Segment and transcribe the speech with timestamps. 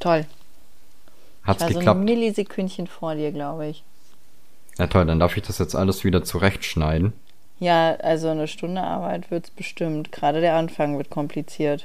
[0.00, 0.26] Toll.
[1.44, 1.96] Hat's ich war geklappt?
[1.96, 3.82] so ein Millisekündchen vor dir, glaube ich.
[4.78, 7.12] Ja toll, dann darf ich das jetzt alles wieder zurechtschneiden.
[7.58, 10.12] Ja, also eine Stunde Arbeit wird's bestimmt.
[10.12, 11.84] Gerade der Anfang wird kompliziert.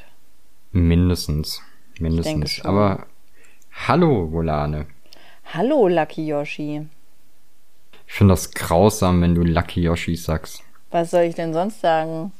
[0.71, 1.61] Mindestens.
[1.99, 2.63] Mindestens.
[2.63, 3.07] Aber
[3.87, 4.85] hallo, Volane.
[5.53, 6.87] Hallo, Lucky Yoshi.
[8.07, 10.61] Ich finde das grausam, wenn du Lucky Yoshi sagst.
[10.91, 12.31] Was soll ich denn sonst sagen?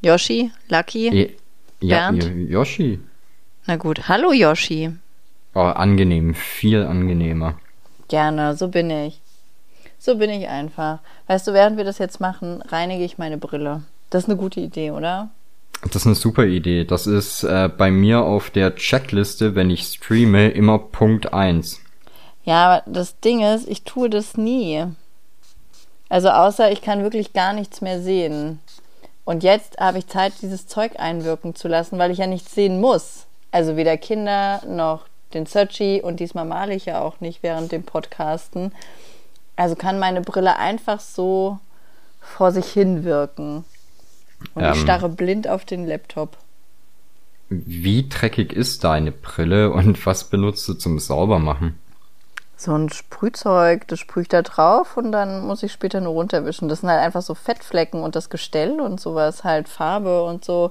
[0.00, 0.50] Yoshi?
[0.68, 1.06] Lucky?
[1.08, 1.36] Eh,
[1.80, 2.24] Ja, Bernd?
[2.24, 3.00] Yo- Yoshi.
[3.66, 4.08] Na gut.
[4.08, 4.90] Hallo, Yoshi.
[5.54, 7.54] Oh, angenehm, viel angenehmer.
[8.08, 9.20] Gerne, so bin ich.
[9.98, 10.98] So bin ich einfach.
[11.28, 13.82] Weißt du, während wir das jetzt machen, reinige ich meine Brille.
[14.10, 15.30] Das ist eine gute Idee, oder?
[15.82, 16.84] Das ist eine super Idee.
[16.84, 21.80] Das ist äh, bei mir auf der Checkliste, wenn ich streame, immer Punkt 1.
[22.44, 24.84] Ja, aber das Ding ist, ich tue das nie.
[26.08, 28.58] Also außer ich kann wirklich gar nichts mehr sehen.
[29.24, 32.80] Und jetzt habe ich Zeit, dieses Zeug einwirken zu lassen, weil ich ja nichts sehen
[32.80, 33.26] muss.
[33.52, 37.84] Also weder Kinder noch den Searchy und diesmal male ich ja auch nicht während dem
[37.84, 38.72] Podcasten.
[39.56, 41.58] Also kann meine Brille einfach so
[42.20, 43.64] vor sich hin wirken.
[44.54, 44.82] Und ich Ähm.
[44.82, 46.36] starre blind auf den Laptop.
[47.48, 51.78] Wie dreckig ist deine Brille und was benutzt du zum Saubermachen?
[52.56, 56.68] So ein Sprühzeug, das sprühe ich da drauf und dann muss ich später nur runterwischen.
[56.68, 60.70] Das sind halt einfach so Fettflecken und das Gestell und sowas, halt Farbe und so.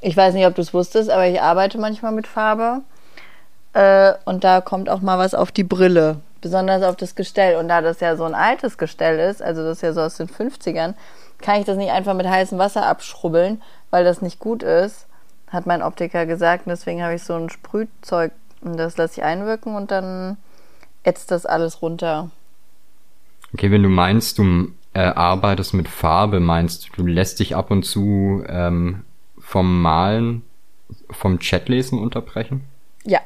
[0.00, 2.82] Ich weiß nicht, ob du es wusstest, aber ich arbeite manchmal mit Farbe.
[3.72, 7.56] Äh, und da kommt auch mal was auf die Brille, besonders auf das Gestell.
[7.56, 10.16] Und da das ja so ein altes Gestell ist, also das ist ja so aus
[10.16, 10.94] den 50ern,
[11.38, 15.06] kann ich das nicht einfach mit heißem Wasser abschrubbeln, weil das nicht gut ist,
[15.48, 16.66] hat mein Optiker gesagt.
[16.66, 20.36] Und deswegen habe ich so ein Sprühzeug und das lasse ich einwirken und dann
[21.02, 22.30] ätzt das alles runter.
[23.54, 27.70] Okay, wenn du meinst, du äh, arbeitest mit Farbe, meinst du, du lässt dich ab
[27.70, 29.04] und zu ähm,
[29.50, 30.44] vom Malen,
[31.10, 32.68] vom Chatlesen unterbrechen?
[33.04, 33.18] Ja,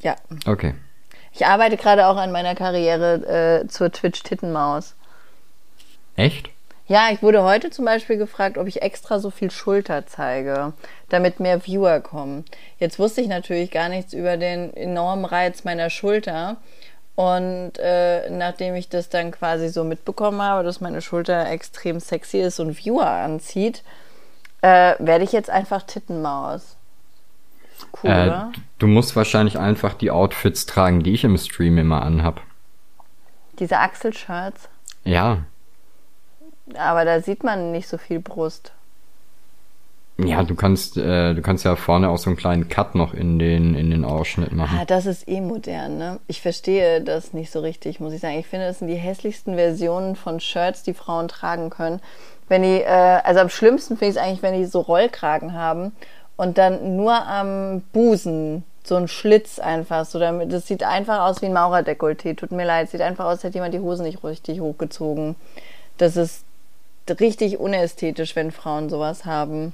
[0.00, 0.16] ja.
[0.46, 0.74] Okay.
[1.32, 4.94] Ich arbeite gerade auch an meiner Karriere äh, zur Twitch-Tittenmaus.
[6.14, 6.50] Echt?
[6.88, 10.74] Ja, ich wurde heute zum Beispiel gefragt, ob ich extra so viel Schulter zeige,
[11.08, 12.44] damit mehr Viewer kommen.
[12.78, 16.58] Jetzt wusste ich natürlich gar nichts über den enormen Reiz meiner Schulter.
[17.14, 22.40] Und äh, nachdem ich das dann quasi so mitbekommen habe, dass meine Schulter extrem sexy
[22.40, 23.82] ist und Viewer anzieht,
[24.62, 26.76] äh, werde ich jetzt einfach Tittenmaus.
[28.02, 28.52] Cool, Äh, oder?
[28.78, 32.40] du musst wahrscheinlich einfach die Outfits tragen, die ich im Stream immer anhab.
[33.58, 34.68] Diese Achselshirts.
[35.04, 35.38] Ja.
[36.76, 38.72] Aber da sieht man nicht so viel Brust.
[40.18, 43.38] Ja, du kannst, äh, du kannst ja vorne auch so einen kleinen Cut noch in
[43.38, 44.78] den, in den Ausschnitt machen.
[44.80, 46.20] Ah, das ist eh modern, ne?
[46.28, 48.38] Ich verstehe das nicht so richtig, muss ich sagen.
[48.38, 52.00] Ich finde, das sind die hässlichsten Versionen von Shirts, die Frauen tragen können.
[52.52, 55.92] Wenn die, äh, also am schlimmsten finde ich es eigentlich, wenn die so Rollkragen haben
[56.36, 61.40] und dann nur am Busen so ein Schlitz einfach, so damit, das sieht einfach aus
[61.40, 62.36] wie ein Maurerdekolleté.
[62.36, 65.34] Tut mir leid, sieht einfach aus, als hätte jemand die Hose nicht richtig hochgezogen.
[65.96, 66.44] Das ist
[67.18, 69.72] richtig unästhetisch, wenn Frauen sowas haben.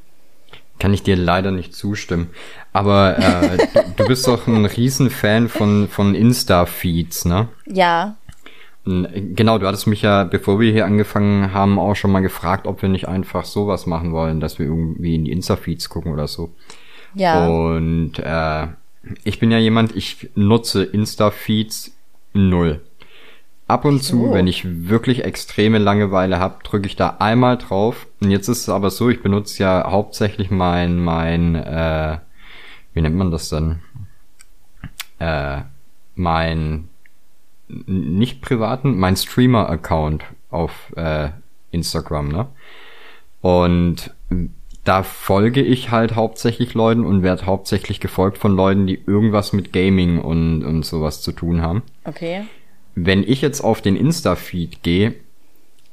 [0.79, 2.31] Kann ich dir leider nicht zustimmen.
[2.73, 7.49] Aber äh, du, du bist doch ein Riesenfan von, von Insta-Feeds, ne?
[7.67, 8.15] Ja,
[9.35, 12.81] Genau, du hattest mich ja, bevor wir hier angefangen haben, auch schon mal gefragt, ob
[12.81, 16.51] wir nicht einfach sowas machen wollen, dass wir irgendwie in die Insta-Feeds gucken oder so.
[17.15, 17.47] ja.
[17.47, 18.69] Und äh,
[19.25, 21.93] ich bin ja jemand, ich nutze Insta-Feeds
[22.35, 22.81] null.
[23.67, 24.33] Ab und zu, So.
[24.33, 28.07] wenn ich wirklich extreme Langeweile habe, drücke ich da einmal drauf.
[28.21, 32.19] Und jetzt ist es aber so, ich benutze ja hauptsächlich mein, mein, äh,
[32.95, 33.81] wie nennt man das denn?
[35.19, 35.63] Äh,
[36.15, 36.89] mein
[37.69, 41.29] nicht privaten, mein Streamer-Account auf äh,
[41.71, 42.47] Instagram, ne?
[43.41, 44.15] Und
[44.85, 49.73] da folge ich halt hauptsächlich Leuten und werde hauptsächlich gefolgt von Leuten, die irgendwas mit
[49.73, 51.83] Gaming und, und sowas zu tun haben.
[52.05, 52.47] Okay.
[52.95, 55.15] Wenn ich jetzt auf den Insta-Feed gehe,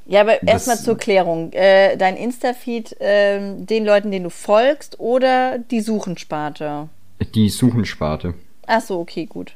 [0.06, 1.52] Ja, aber erstmal zur Klärung.
[1.52, 6.90] Äh, dein Insta-Feed ähm, den Leuten, denen du folgst oder die Suchensparte?
[7.34, 8.34] die Suchensparte.
[8.68, 9.56] Ach so, okay, gut.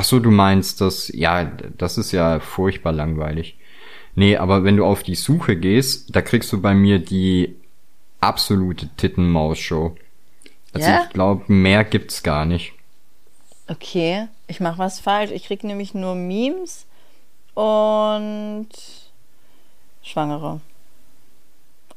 [0.00, 3.56] Ach so, du meinst das, ja, das ist ja furchtbar langweilig.
[4.14, 7.56] Nee, aber wenn du auf die Suche gehst, da kriegst du bei mir die
[8.20, 9.96] absolute Tittenmaus-Show.
[10.72, 11.02] Also Ja?
[11.04, 12.72] ich glaube, mehr gibt's gar nicht.
[13.66, 15.32] Okay, ich mache was falsch.
[15.32, 16.86] Ich krieg nämlich nur Memes
[17.54, 18.68] und
[20.02, 20.60] Schwangere.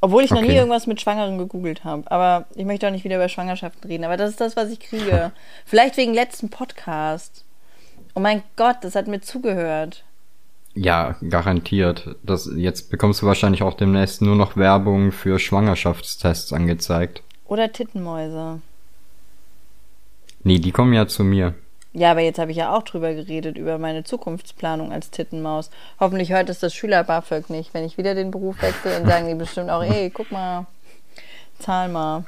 [0.04, 0.58] Obwohl ich noch nie Okay.
[0.58, 2.10] irgendwas mit Schwangeren gegoogelt habe.
[2.10, 4.04] Aber ich möchte auch nicht wieder über Schwangerschaften reden.
[4.04, 5.32] Aber das ist das, was ich kriege.
[5.66, 7.46] Vielleicht wegen letzten Podcast.
[8.14, 10.04] Oh mein Gott, das hat mir zugehört.
[10.74, 12.16] Ja, garantiert.
[12.24, 17.24] Das, jetzt bekommst du wahrscheinlich auch demnächst nur noch Werbung für Schwangerschaftstests angezeigt.
[17.46, 18.62] Oder Tittenmäuse.
[20.44, 21.54] Nee, die kommen ja zu mir.
[21.94, 25.70] Ja, aber jetzt habe ich ja auch drüber geredet, über meine Zukunftsplanung als Tittenmaus.
[26.00, 29.28] Hoffentlich hört es das Schüler BAföG nicht, wenn ich wieder den Beruf wechsle und sagen
[29.28, 30.68] die bestimmt auch, ey, guck mal,
[31.60, 32.26] zahl mal.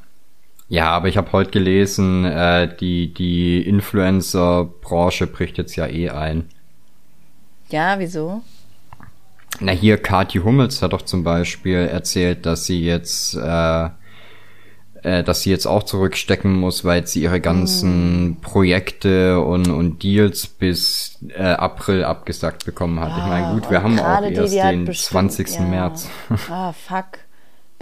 [0.73, 6.49] Ja, aber ich habe heute gelesen, äh, die, die Influencer-Branche bricht jetzt ja eh ein.
[7.69, 8.41] Ja, wieso?
[9.59, 13.89] Na hier, Kathi Hummels hat doch zum Beispiel erzählt, dass sie jetzt, äh,
[15.03, 18.41] äh, dass sie jetzt auch zurückstecken muss, weil sie ihre ganzen mm.
[18.41, 23.11] Projekte und, und Deals bis äh, April abgesagt bekommen hat.
[23.11, 25.49] Ah, ich meine, gut, wir haben auch erst die, die den bestimmt, 20.
[25.51, 25.61] Ja.
[25.61, 26.09] März.
[26.49, 27.19] Ah, fuck.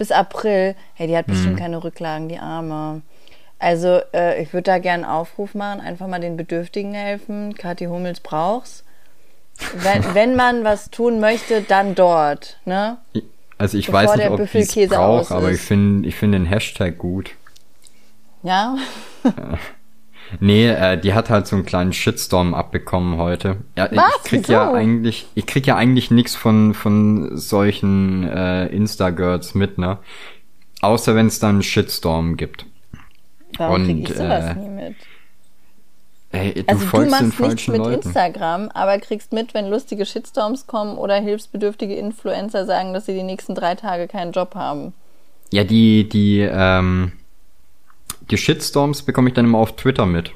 [0.02, 0.74] Bis April.
[0.94, 1.58] Hey, die hat bestimmt mm.
[1.58, 3.02] keine Rücklagen, die Arme.
[3.60, 7.54] Also, äh, ich würde da gerne einen Aufruf machen, einfach mal den Bedürftigen helfen.
[7.54, 8.82] Kathi Hummels brauch's.
[9.76, 12.98] Wenn, wenn man was tun möchte, dann dort, ne?
[13.58, 16.46] Also ich Bevor weiß nicht, ob ich es brauche, aber ich finde ich find den
[16.46, 17.30] Hashtag gut.
[18.42, 18.76] Ja?
[20.40, 23.56] nee, äh, die hat halt so einen kleinen Shitstorm abbekommen heute.
[23.76, 24.04] Ja, was?
[24.18, 24.52] Ich krieg Wieso?
[24.52, 29.98] ja eigentlich, ich krieg ja eigentlich nichts von, von solchen äh, Insta-Girls mit, ne?
[30.80, 32.66] Außer wenn es dann einen Shitstorm gibt.
[33.56, 34.96] Warum Und, krieg ich sowas äh, nie mit?
[36.32, 38.06] Ey, du also du machst nichts mit Leuten.
[38.06, 43.22] Instagram, aber kriegst mit, wenn lustige Shitstorms kommen oder hilfsbedürftige Influencer sagen, dass sie die
[43.22, 44.94] nächsten drei Tage keinen Job haben.
[45.52, 47.12] Ja, die, die, ähm,
[48.32, 50.32] die Shitstorms bekomme ich dann immer auf Twitter mit.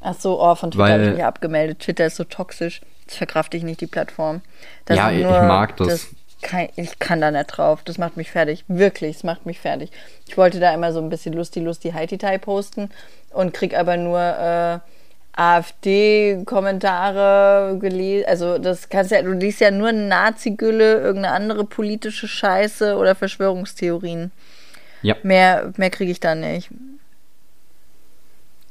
[0.00, 1.80] Ach so, oh, von Twitter habe ich mich abgemeldet.
[1.80, 2.82] Twitter ist so toxisch.
[3.06, 4.42] Das verkrafte ich nicht, die Plattform.
[4.84, 5.88] Das ja, ich mag das.
[5.88, 6.08] das
[6.42, 7.82] kann, ich kann da nicht drauf.
[7.84, 8.64] Das macht mich fertig.
[8.68, 9.90] Wirklich, es macht mich fertig.
[10.28, 12.90] Ich wollte da immer so ein bisschen lustig, lustig, heiti posten
[13.30, 14.80] und krieg aber nur, äh,
[15.36, 18.26] AfD-Kommentare gelesen.
[18.26, 24.32] Also das kannst ja, du liest ja nur Nazi-Gülle, irgendeine andere politische Scheiße oder Verschwörungstheorien.
[25.02, 25.14] Ja.
[25.22, 26.70] Mehr, mehr kriege ich da nicht.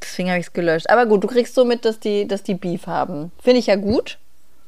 [0.07, 0.89] Deswegen habe ich es gelöscht.
[0.89, 3.31] Aber gut, du kriegst so mit, dass die, dass die Beef haben.
[3.41, 4.17] Finde ich ja gut.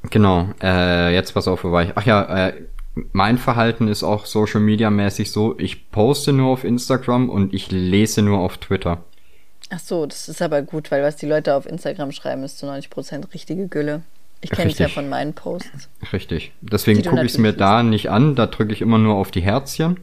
[0.09, 0.49] Genau.
[0.61, 1.91] Äh, jetzt pass auf, wo war ich?
[1.95, 2.53] Ach ja, äh,
[3.11, 7.71] mein Verhalten ist auch Social Media mäßig so, ich poste nur auf Instagram und ich
[7.71, 9.03] lese nur auf Twitter.
[9.69, 12.65] Ach so, das ist aber gut, weil was die Leute auf Instagram schreiben, ist zu
[12.65, 14.01] 90 Prozent richtige Gülle.
[14.41, 15.89] Ich kenne es ja von meinen Posts.
[16.13, 16.51] Richtig.
[16.61, 18.35] Deswegen gucke ich es mir da nicht an.
[18.35, 19.99] Da drücke ich immer nur auf die Herzchen.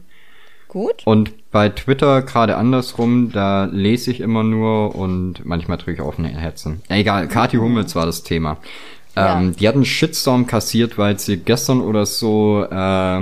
[0.75, 1.03] Gut.
[1.05, 6.19] Und bei Twitter gerade andersrum, da lese ich immer nur und manchmal drücke ich auf
[6.19, 6.81] ein Herzen.
[6.89, 8.57] Egal, Kathi Hummels war das Thema.
[9.15, 9.39] Ja.
[9.39, 13.21] Ähm, die hat einen Shitstorm kassiert, weil sie gestern oder so äh,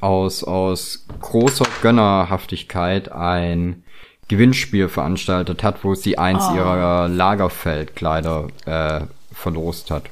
[0.00, 3.84] aus, aus großer Gönnerhaftigkeit ein
[4.26, 6.56] Gewinnspiel veranstaltet hat, wo sie eins oh.
[6.56, 9.00] ihrer Lagerfeldkleider äh,
[9.32, 10.02] verlost hat.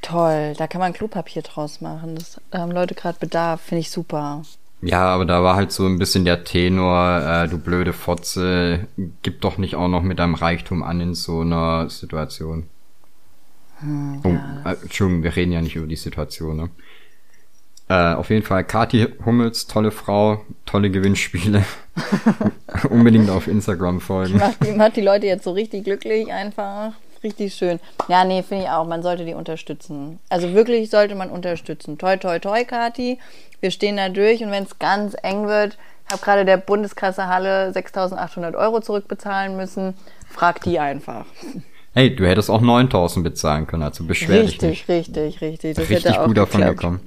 [0.00, 2.14] Toll, da kann man Klopapier draus machen.
[2.14, 4.44] Das, da haben Leute gerade Bedarf, finde ich super.
[4.82, 8.86] Ja, aber da war halt so ein bisschen der Tenor, äh, du blöde Fotze,
[9.22, 12.68] gib doch nicht auch noch mit deinem Reichtum an in so einer Situation.
[13.78, 16.70] Hm, oh, ja, äh, Entschuldigung, wir reden ja nicht über die Situation, ne?
[17.88, 21.64] Äh, auf jeden Fall Kati Hummels, tolle Frau, tolle Gewinnspiele.
[22.88, 24.38] Unbedingt auf Instagram folgen.
[24.38, 26.92] Macht die, macht die Leute jetzt so richtig glücklich einfach.
[27.24, 27.80] Richtig schön.
[28.08, 28.86] Ja, nee, finde ich auch.
[28.86, 30.18] Man sollte die unterstützen.
[30.28, 31.96] Also wirklich sollte man unterstützen.
[31.96, 33.18] Toi, toi, toi, Kati.
[33.60, 35.78] Wir stehen da durch und wenn es ganz eng wird,
[36.12, 39.94] habe gerade der Bundeskasse Halle 6.800 Euro zurückbezahlen müssen.
[40.28, 41.24] Frag die einfach.
[41.94, 44.88] Hey, du hättest auch 9.000 bezahlen können, also beschwer richtig, dich nicht.
[44.88, 45.76] Richtig, richtig, richtig.
[45.76, 47.00] Das richtig gut davon gekommen.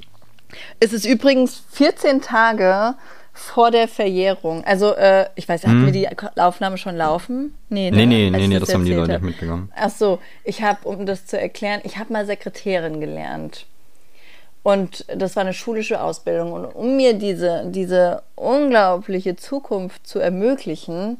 [0.80, 2.96] Es ist übrigens 14 Tage
[3.38, 4.64] vor der Verjährung.
[4.66, 5.86] Also, äh, ich weiß, hatten hm.
[5.86, 7.58] wir die Aufnahme schon laufen?
[7.70, 9.72] Nee, nee, nee, nee, nee das, das haben die Leute nicht mitgenommen.
[9.76, 13.66] Ach so, ich habe, um das zu erklären, ich habe mal Sekretärin gelernt.
[14.64, 16.52] Und das war eine schulische Ausbildung.
[16.52, 21.20] Und um mir diese, diese unglaubliche Zukunft zu ermöglichen,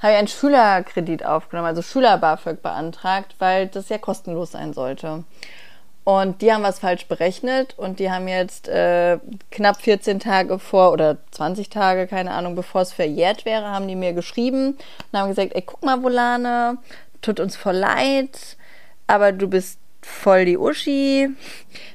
[0.00, 5.24] habe ich einen Schülerkredit aufgenommen, also Schüler-BAföG beantragt, weil das ja kostenlos sein sollte.
[6.04, 9.18] Und die haben was falsch berechnet und die haben jetzt äh,
[9.50, 13.96] knapp 14 Tage vor oder 20 Tage, keine Ahnung, bevor es verjährt wäre, haben die
[13.96, 14.76] mir geschrieben
[15.10, 16.76] und haben gesagt, ey, guck mal, Volane,
[17.22, 18.58] tut uns voll leid,
[19.06, 21.30] aber du bist voll die Uschi.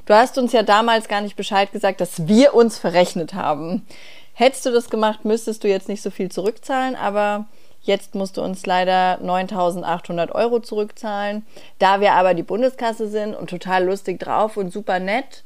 [0.07, 3.85] Du hast uns ja damals gar nicht Bescheid gesagt, dass wir uns verrechnet haben.
[4.33, 7.45] Hättest du das gemacht, müsstest du jetzt nicht so viel zurückzahlen, aber
[7.81, 11.45] Jetzt musst du uns leider 9.800 Euro zurückzahlen.
[11.79, 15.43] Da wir aber die Bundeskasse sind und total lustig drauf und super nett,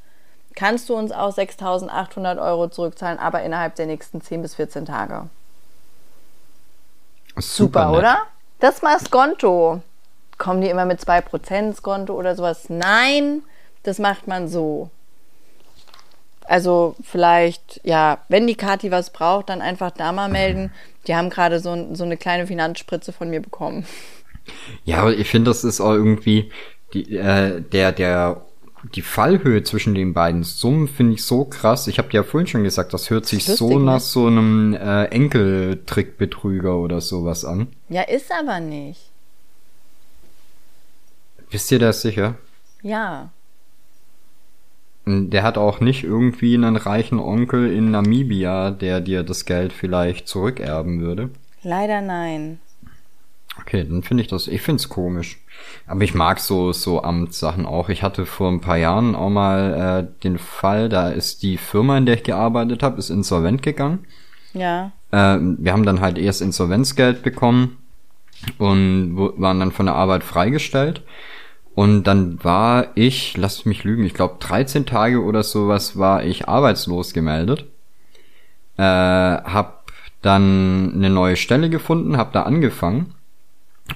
[0.55, 5.29] kannst du uns auch 6.800 Euro zurückzahlen, aber innerhalb der nächsten 10 bis 14 Tage.
[7.37, 8.17] Super, super oder?
[8.59, 9.81] Das mal Skonto.
[10.37, 12.65] Kommen die immer mit 2% Skonto oder sowas?
[12.69, 13.43] Nein,
[13.83, 14.89] das macht man so.
[16.45, 20.71] Also vielleicht, ja, wenn die Kati was braucht, dann einfach da mal melden.
[21.07, 23.85] Die haben gerade so, so eine kleine Finanzspritze von mir bekommen.
[24.83, 26.51] Ja, aber ich finde, das ist auch irgendwie
[26.93, 28.45] die, äh, der, der,
[28.93, 31.87] die Fallhöhe zwischen den beiden Summen finde ich so krass.
[31.87, 33.99] Ich habe dir ja vorhin schon gesagt, das hört sich lustig, so nach ne?
[33.99, 37.67] so einem äh, Enkeltrickbetrüger oder sowas an.
[37.89, 38.99] Ja, ist aber nicht.
[41.49, 42.35] Bist du das sicher?
[42.81, 43.29] Ja.
[45.05, 50.27] Der hat auch nicht irgendwie einen reichen Onkel in Namibia, der dir das Geld vielleicht
[50.27, 51.29] zurückerben würde.
[51.61, 52.59] Leider nein.
[53.59, 55.39] Okay, dann finde ich das, ich finde es komisch.
[55.85, 57.89] Aber ich mag so, so Amtssachen auch.
[57.89, 61.97] Ich hatte vor ein paar Jahren auch mal äh, den Fall, da ist die Firma,
[61.97, 64.05] in der ich gearbeitet habe, ist insolvent gegangen.
[64.53, 64.91] Ja.
[65.11, 67.77] Äh, wir haben dann halt erst Insolvenzgeld bekommen
[68.57, 71.03] und waren dann von der Arbeit freigestellt.
[71.75, 76.47] Und dann war ich, lass mich lügen, ich glaube 13 Tage oder sowas war ich
[76.47, 77.65] arbeitslos gemeldet.
[78.77, 83.15] Äh, hab dann eine neue Stelle gefunden, hab da angefangen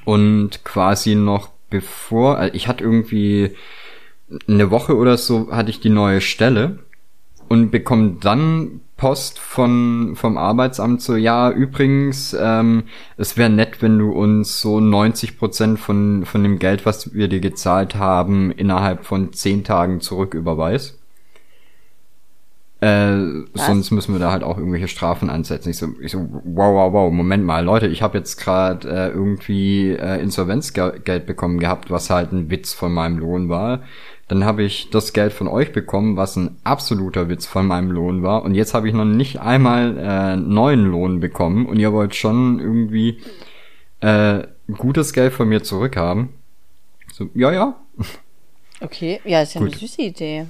[0.06, 3.56] und quasi noch bevor, also ich hatte irgendwie
[4.48, 6.80] eine Woche oder so hatte ich die neue Stelle
[7.48, 12.84] und bekomme dann Post von vom Arbeitsamt so ja übrigens ähm,
[13.16, 17.28] es wäre nett wenn du uns so 90 Prozent von von dem Geld was wir
[17.28, 20.98] dir gezahlt haben innerhalb von zehn Tagen zurück überweist
[22.80, 25.72] äh, sonst müssen wir da halt auch irgendwelche Strafen ansetzen.
[25.72, 29.10] Ich so, ich so wow, wow, wow, Moment mal, Leute, ich habe jetzt gerade äh,
[29.10, 33.82] irgendwie äh, Insolvenzgeld bekommen gehabt, was halt ein Witz von meinem Lohn war.
[34.28, 38.24] Dann habe ich das Geld von euch bekommen, was ein absoluter Witz von meinem Lohn
[38.24, 38.44] war.
[38.44, 42.60] Und jetzt habe ich noch nicht einmal äh, neuen Lohn bekommen und ihr wollt schon
[42.60, 43.22] irgendwie
[44.02, 44.44] äh,
[44.78, 46.30] gutes Geld von mir zurückhaben.
[47.14, 47.76] So, ja, ja.
[48.82, 49.72] Okay, ja, ist ja Gut.
[49.72, 50.48] eine süße Idee.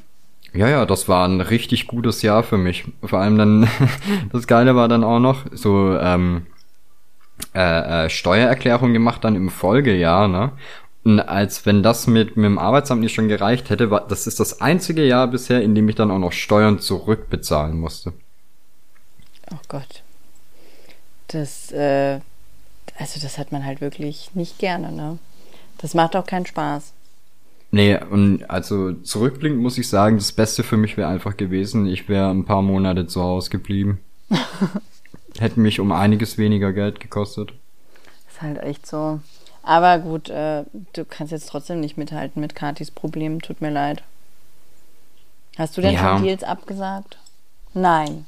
[0.53, 2.85] Ja, ja, das war ein richtig gutes Jahr für mich.
[3.03, 3.67] Vor allem dann,
[4.31, 6.47] das Geile war dann auch noch, so ähm,
[7.53, 10.51] äh, äh, Steuererklärung gemacht dann im Folgejahr, ne?
[11.07, 15.05] Als wenn das mit, mit dem Arbeitsamt nicht schon gereicht hätte, das ist das einzige
[15.05, 18.13] Jahr bisher, in dem ich dann auch noch Steuern zurückbezahlen musste.
[19.51, 20.03] Oh Gott.
[21.29, 22.19] Das, äh,
[22.97, 25.19] also das hat man halt wirklich nicht gerne, ne?
[25.77, 26.93] Das macht auch keinen Spaß.
[27.71, 32.07] Nee, und also zurückblickend muss ich sagen, das Beste für mich wäre einfach gewesen, ich
[32.07, 33.99] wäre ein paar Monate zu Hause geblieben.
[35.39, 37.53] Hätte mich um einiges weniger Geld gekostet.
[38.29, 39.19] Ist halt echt so.
[39.67, 44.01] Aber gut, äh, du kannst jetzt trotzdem nicht mithalten mit Katis Problemen, tut mir leid.
[45.57, 45.99] Hast du denn ja.
[45.99, 47.17] schon Deals abgesagt?
[47.73, 48.25] Nein.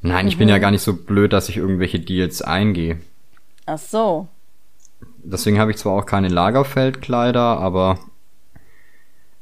[0.00, 0.38] Nein, ich mhm.
[0.38, 0.60] bin ja mhm.
[0.62, 3.00] gar nicht so blöd, dass ich irgendwelche Deals eingehe.
[3.66, 4.28] Ach so.
[5.24, 7.98] Deswegen habe ich zwar auch keine Lagerfeldkleider, aber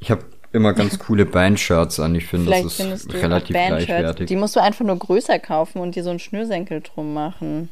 [0.00, 2.16] ich habe immer ganz coole Bandshirts an.
[2.16, 4.26] Ich finde, das ist relativ gleichwertig.
[4.26, 7.68] Die musst du einfach nur größer kaufen und dir so einen Schnürsenkel drum machen.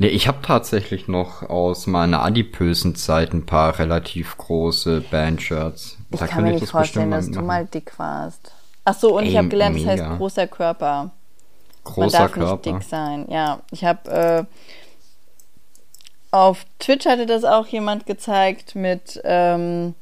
[0.00, 5.98] Nee, ich habe tatsächlich noch aus meiner adipösen Zeit ein paar relativ große Bandshirts.
[6.12, 8.52] Ich da kann mir nicht vorstellen, dass du mal dick warst.
[8.84, 9.96] Ach so, und Ey, ich habe gelernt, mega.
[9.96, 11.10] das heißt großer Körper.
[11.82, 12.52] Großer Man darf Körper.
[12.52, 13.26] nicht dick sein.
[13.28, 14.44] Ja, ich habe äh,
[16.30, 19.96] auf Twitch hatte das auch jemand gezeigt mit, ähm,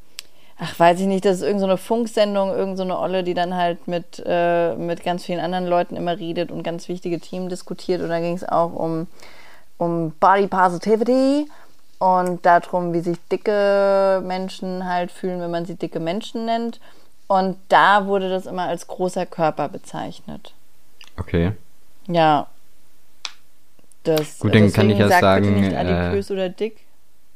[0.58, 3.88] ach, weiß ich nicht, das ist irgendeine so Funksendung, irgendeine so Olle, die dann halt
[3.88, 8.02] mit, äh, mit ganz vielen anderen Leuten immer redet und ganz wichtige Themen diskutiert.
[8.02, 9.06] Und da ging es auch um,
[9.78, 11.49] um Body Positivity
[11.99, 16.80] und darum, wie sich dicke Menschen halt fühlen, wenn man sie dicke Menschen nennt.
[17.26, 20.54] Und da wurde das immer als großer Körper bezeichnet.
[21.16, 21.52] Okay.
[22.06, 22.47] Ja,
[24.06, 26.76] das, Gut, dann kann ich ja sagen, nicht adipös äh, oder dick.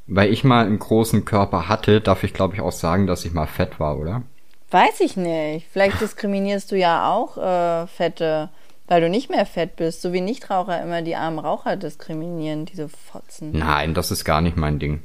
[0.07, 3.33] Weil ich mal einen großen Körper hatte, darf ich glaube ich auch sagen, dass ich
[3.33, 4.23] mal fett war, oder?
[4.71, 5.67] Weiß ich nicht.
[5.73, 8.51] Vielleicht diskriminierst du ja auch äh, Fette,
[8.91, 12.89] weil du nicht mehr fett bist, so wie Nichtraucher immer die armen Raucher diskriminieren, diese
[12.89, 13.53] Fotzen.
[13.53, 15.05] Nein, das ist gar nicht mein Ding.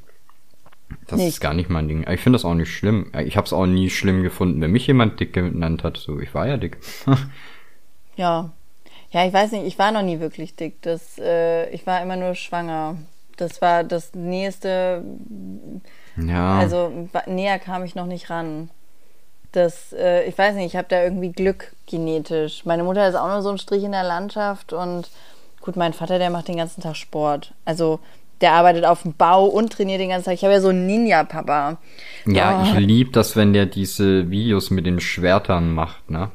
[1.05, 1.27] Das nicht.
[1.27, 2.03] ist gar nicht mein Ding.
[2.09, 3.11] Ich finde das auch nicht schlimm.
[3.23, 5.97] Ich habe es auch nie schlimm gefunden, wenn mich jemand dick genannt hat.
[5.97, 6.79] So, ich war ja dick.
[8.15, 8.51] ja,
[9.11, 10.81] ja, ich weiß nicht, ich war noch nie wirklich dick.
[10.81, 12.97] Das, äh, ich war immer nur schwanger.
[13.37, 15.03] Das war das nächste.
[16.17, 16.57] Ja.
[16.57, 18.71] Also näher kam ich noch nicht ran.
[19.55, 22.65] Das, äh, ich weiß nicht, ich habe da irgendwie Glück genetisch.
[22.65, 25.09] Meine Mutter ist auch nur so ein Strich in der Landschaft und
[25.61, 27.53] gut, mein Vater, der macht den ganzen Tag Sport.
[27.63, 27.99] Also
[28.41, 30.33] der arbeitet auf dem Bau und trainiert den ganzen Tag.
[30.33, 31.77] Ich habe ja so einen Ninja-Papa.
[32.25, 32.65] Ja, oh.
[32.65, 36.31] ich liebe das, wenn der diese Videos mit den Schwertern macht, ne?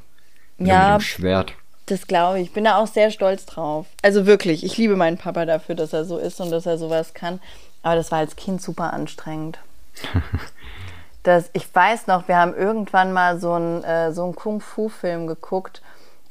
[0.58, 0.92] ja.
[0.92, 1.52] Mit dem Schwert.
[1.86, 2.46] Das glaube ich.
[2.46, 3.86] Ich bin da auch sehr stolz drauf.
[4.02, 7.14] Also wirklich, ich liebe meinen Papa dafür, dass er so ist und dass er sowas
[7.14, 7.40] kann.
[7.82, 9.58] Aber das war als Kind super anstrengend.
[11.22, 15.82] das, ich weiß noch, wir haben irgendwann mal so einen, äh, so einen Kung-Fu-Film geguckt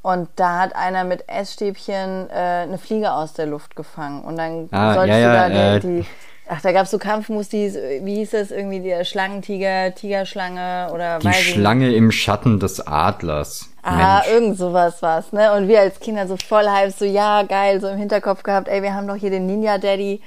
[0.01, 4.23] Und da hat einer mit Essstäbchen äh, eine Fliege aus der Luft gefangen.
[4.23, 6.05] Und dann Ah, solltest ja, du da äh, die, die.
[6.51, 7.71] Ach, da gab es so Kampfmus, die,
[8.03, 11.35] wie hieß das irgendwie, der Schlangentiger, Tigerschlange oder Die weiß.
[11.35, 13.69] Schlange im Schatten des Adlers.
[13.83, 15.53] Ah, irgend sowas war's, ne?
[15.53, 18.81] Und wir als Kinder so voll hype, so ja, geil, so im Hinterkopf gehabt, ey,
[18.81, 20.21] wir haben doch hier den Ninja Daddy,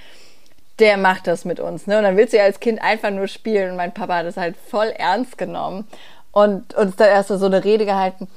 [0.78, 1.98] der macht das mit uns, ne?
[1.98, 4.36] Und dann willst du ja als Kind einfach nur spielen und mein Papa hat das
[4.36, 5.86] halt voll ernst genommen
[6.32, 8.28] und uns da erst so eine Rede gehalten.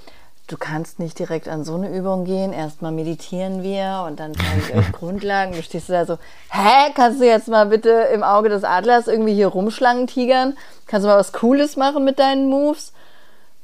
[0.48, 2.54] Du kannst nicht direkt an so eine Übung gehen.
[2.54, 5.54] Erstmal meditieren wir und dann zeige ich euch Grundlagen.
[5.54, 6.20] Du stehst da so,
[6.51, 10.56] hä, kannst du jetzt mal bitte im Auge des Adlers irgendwie hier rumschlangen, tigern?
[10.86, 12.94] Kannst du mal was Cooles machen mit deinen Moves?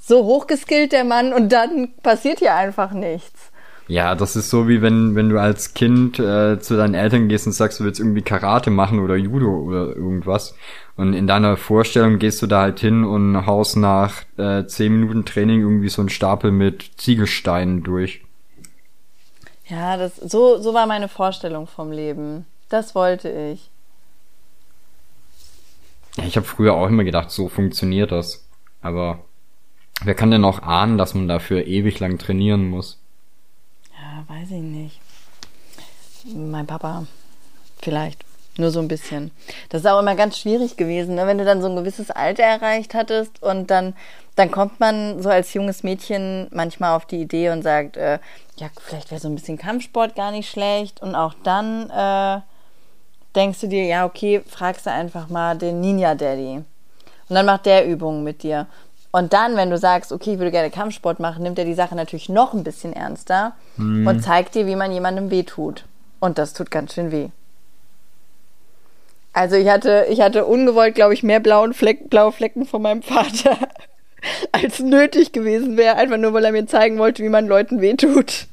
[0.01, 3.50] so hochgeskillt der Mann und dann passiert hier einfach nichts.
[3.92, 7.46] Ja, das ist so wie wenn, wenn du als Kind äh, zu deinen Eltern gehst
[7.46, 10.56] und sagst, du willst irgendwie Karate machen oder Judo oder irgendwas.
[10.96, 15.26] Und in deiner Vorstellung gehst du da halt hin und haust nach äh, zehn Minuten
[15.26, 18.22] Training irgendwie so einen Stapel mit Ziegelsteinen durch.
[19.68, 22.46] Ja, das, so, so war meine Vorstellung vom Leben.
[22.70, 23.70] Das wollte ich.
[26.16, 28.48] Ja, ich habe früher auch immer gedacht, so funktioniert das.
[28.82, 29.20] Aber
[30.02, 33.00] wer kann denn auch ahnen, dass man dafür ewig lang trainieren muss?
[34.28, 35.00] Weiß ich nicht.
[36.25, 37.06] Mein Papa,
[37.82, 38.24] vielleicht.
[38.58, 39.32] Nur so ein bisschen.
[39.70, 41.25] Das ist auch immer ganz schwierig gewesen, ne?
[41.25, 43.96] wenn du dann so ein gewisses Alter erreicht hattest und dann,
[44.36, 48.20] dann kommt man so als junges Mädchen manchmal auf die Idee und sagt, äh,
[48.58, 51.01] ja, vielleicht wäre so ein bisschen Kampfsport gar nicht schlecht.
[51.01, 52.42] Und auch dann äh,
[53.36, 56.58] denkst du dir, ja, okay, fragst du einfach mal den Ninja Daddy.
[56.58, 58.68] Und dann macht der Übungen mit dir.
[59.12, 61.96] Und dann, wenn du sagst, okay, ich würde gerne Kampfsport machen, nimmt er die Sache
[61.96, 63.53] natürlich noch ein bisschen ernster
[64.08, 65.84] und zeigt dir, wie man jemandem wehtut.
[66.20, 67.27] Und das tut ganz schön weh.
[69.34, 73.01] Also ich hatte, ich hatte ungewollt, glaube ich, mehr blauen Fleck, blaue Flecken von meinem
[73.01, 73.58] Vater,
[74.51, 78.48] als nötig gewesen wäre, einfach nur, weil er mir zeigen wollte, wie man Leuten wehtut.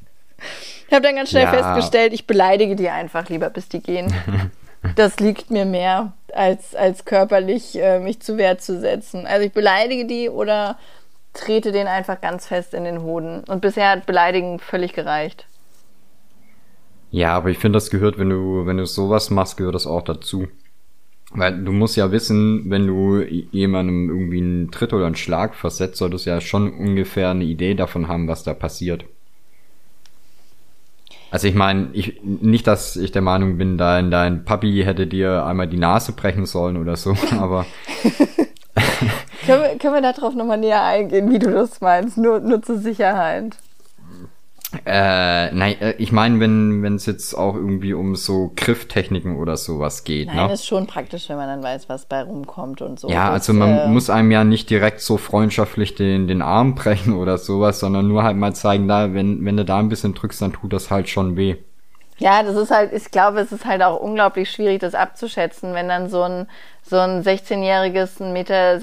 [0.89, 1.51] Ich habe dann ganz schnell Ja.
[1.51, 4.13] festgestellt, ich beleidige die einfach lieber, bis die gehen.
[4.95, 9.27] Das liegt mir mehr, als, als körperlich äh, mich zu Wehr zu setzen.
[9.27, 10.79] Also ich beleidige die oder
[11.35, 13.45] trete den einfach ganz fest in den Hoden.
[13.45, 15.47] Und bisher hat Beleidigen völlig gereicht.
[17.11, 20.03] Ja, aber ich finde, das gehört, wenn du, wenn du sowas machst, gehört das auch
[20.03, 20.47] dazu.
[21.31, 25.97] Weil du musst ja wissen, wenn du jemandem irgendwie einen Tritt oder einen Schlag versetzt,
[25.97, 29.05] solltest du ja schon ungefähr eine Idee davon haben, was da passiert.
[31.31, 35.45] Also ich meine, ich, nicht, dass ich der Meinung bin, dein, dein Papi hätte dir
[35.45, 37.67] einmal die Nase brechen sollen oder so, aber
[39.47, 42.19] Können wir, können wir darauf nochmal näher eingehen, wie du das meinst?
[42.19, 43.57] Nur, nur zur Sicherheit.
[44.85, 49.57] Äh, nein, äh, ich meine, wenn wenn es jetzt auch irgendwie um so Grifftechniken oder
[49.57, 50.53] sowas geht, Nein, ne?
[50.53, 53.09] ist schon praktisch, wenn man dann weiß, was bei rumkommt und so.
[53.09, 57.13] Ja, also man äh, muss einem ja nicht direkt so freundschaftlich den, den Arm brechen
[57.17, 60.43] oder sowas, sondern nur halt mal zeigen, da, wenn, wenn du da ein bisschen drückst,
[60.43, 61.57] dann tut das halt schon weh.
[62.19, 65.89] Ja, das ist halt, ich glaube, es ist halt auch unglaublich schwierig, das abzuschätzen, wenn
[65.89, 66.49] dann so ein,
[66.83, 68.79] so ein 16-jähriges, 1,56 Meter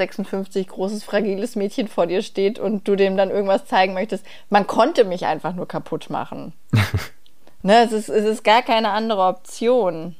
[0.63, 4.25] großes, fragiles Mädchen vor dir steht und du dem dann irgendwas zeigen möchtest.
[4.49, 6.53] Man konnte mich einfach nur kaputt machen.
[7.61, 10.15] ne, es ist, es ist gar keine andere Option.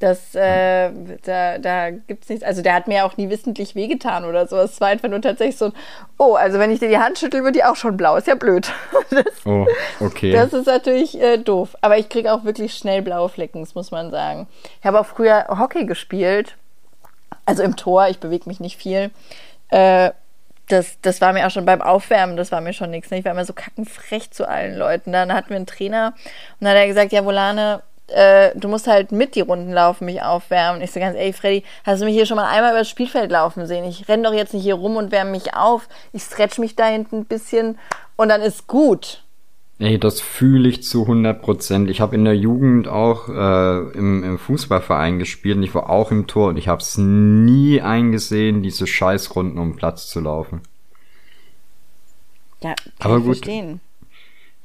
[0.00, 0.90] Das, äh,
[1.24, 2.42] da, da gibt's nichts.
[2.42, 4.56] Also der hat mir auch nie wissentlich wehgetan oder so.
[4.56, 5.72] Es war einfach nur tatsächlich so ein,
[6.16, 8.16] oh, also wenn ich dir die Hand schüttel, wird die auch schon blau.
[8.16, 8.72] Ist ja blöd.
[9.10, 9.66] Das, Oh,
[9.98, 10.30] okay.
[10.32, 11.76] das ist natürlich äh, doof.
[11.80, 14.46] Aber ich kriege auch wirklich schnell blaue Flecken, das muss man sagen.
[14.80, 16.56] Ich habe auch früher Hockey gespielt.
[17.44, 19.10] Also im Tor, ich bewege mich nicht viel.
[19.68, 20.12] Äh,
[20.68, 23.10] das, das war mir auch schon beim Aufwärmen, das war mir schon nichts.
[23.10, 23.18] Ne?
[23.18, 25.12] Ich war immer so kackenfrech zu allen Leuten.
[25.12, 26.14] Dann hatten wir einen Trainer
[26.60, 30.04] und dann hat er gesagt, ja, Volane, äh, du musst halt mit die Runden laufen,
[30.04, 30.82] mich aufwärmen.
[30.82, 33.30] Ich so ganz, ey Freddy, hast du mich hier schon mal einmal über das Spielfeld
[33.30, 33.84] laufen sehen?
[33.84, 35.88] Ich renn doch jetzt nicht hier rum und wärme mich auf.
[36.12, 37.78] Ich stretch mich da hinten ein bisschen
[38.16, 39.22] und dann ist gut.
[39.78, 41.88] Ey, das fühle ich zu 100 Prozent.
[41.88, 46.10] Ich habe in der Jugend auch äh, im, im Fußballverein gespielt und ich war auch
[46.10, 50.60] im Tor und ich habe es nie eingesehen, diese Scheißrunden um den Platz zu laufen.
[52.62, 53.36] Ja, kann Aber ich gut.
[53.36, 53.80] verstehen.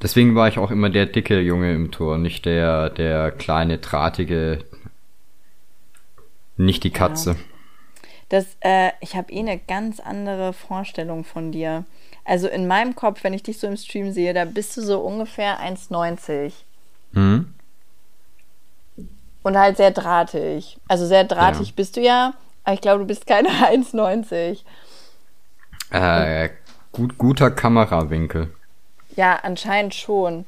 [0.02, 4.64] Deswegen war ich auch immer der dicke Junge im Tor, nicht der, der kleine, drahtige,
[6.58, 7.36] nicht die Katze.
[8.30, 11.86] Das, äh, ich habe eh eine ganz andere Vorstellung von dir.
[12.24, 15.00] Also in meinem Kopf, wenn ich dich so im Stream sehe, da bist du so
[15.00, 16.54] ungefähr 1,90.
[17.14, 17.54] Hm?
[19.44, 20.78] Und halt sehr drahtig.
[20.88, 21.74] Also sehr drahtig Ja.
[21.76, 24.60] bist du ja, aber ich glaube, du bist keine 1,90.
[25.92, 26.50] Äh,
[26.92, 28.52] gut, guter Kamerawinkel.
[29.16, 30.46] Ja, anscheinend schon.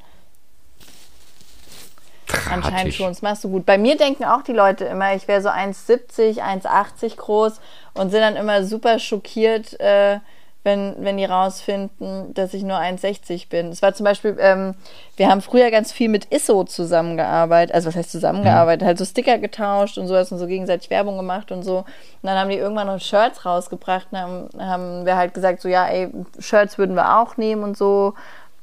[2.50, 2.96] Anscheinend Drahtig.
[2.96, 3.08] schon.
[3.08, 3.64] Das machst du gut.
[3.64, 7.60] Bei mir denken auch die Leute immer, ich wäre so 1,70, 1,80 groß
[7.94, 10.18] und sind dann immer super schockiert, äh,
[10.64, 13.68] wenn, wenn die rausfinden, dass ich nur 1,60 bin.
[13.68, 14.74] Es war zum Beispiel, ähm,
[15.16, 17.74] wir haben früher ganz viel mit ISO zusammengearbeitet.
[17.74, 18.82] Also was heißt zusammengearbeitet?
[18.82, 18.86] Mhm.
[18.86, 21.78] Halt so Sticker getauscht und sowas und so gegenseitig Werbung gemacht und so.
[21.78, 21.86] Und
[22.22, 25.86] dann haben die irgendwann noch Shirts rausgebracht und haben, haben wir halt gesagt, so ja,
[25.86, 28.14] ey, Shirts würden wir auch nehmen und so.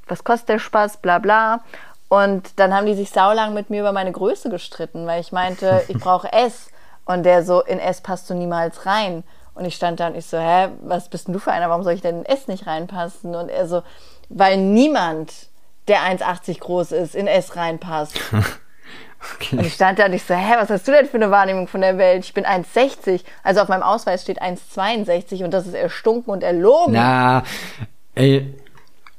[0.08, 0.98] Was kostet der Spaß?
[0.98, 1.62] Bla bla.
[2.08, 5.84] Und dann haben die sich saulang mit mir über meine Größe gestritten, weil ich meinte,
[5.88, 6.70] ich brauche S.
[7.06, 9.24] Und der so, in S passt du niemals rein.
[9.54, 11.70] Und ich stand da und ich so, hä, was bist denn du für einer?
[11.70, 13.36] Warum soll ich denn in S nicht reinpassen?
[13.36, 13.84] Und er so,
[14.30, 15.32] weil niemand,
[15.88, 18.20] der 1,80 groß ist, in S reinpasst.
[19.36, 19.58] okay.
[19.58, 21.68] Und ich stand da und ich so, hä, was hast du denn für eine Wahrnehmung
[21.68, 22.26] von der Welt?
[22.26, 23.22] Ich bin 1,60.
[23.44, 26.94] Also auf meinem Ausweis steht 1,62 und das ist erstunken und erlogen.
[26.94, 27.44] Na,
[28.16, 28.54] ey,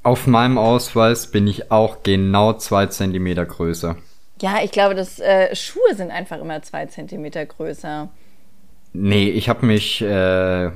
[0.06, 3.96] auf meinem Ausweis bin ich auch genau zwei Zentimeter größer.
[4.40, 8.08] Ja, ich glaube, dass äh, Schuhe sind einfach immer zwei Zentimeter größer.
[8.92, 10.70] Nee, ich habe mich, äh, äh,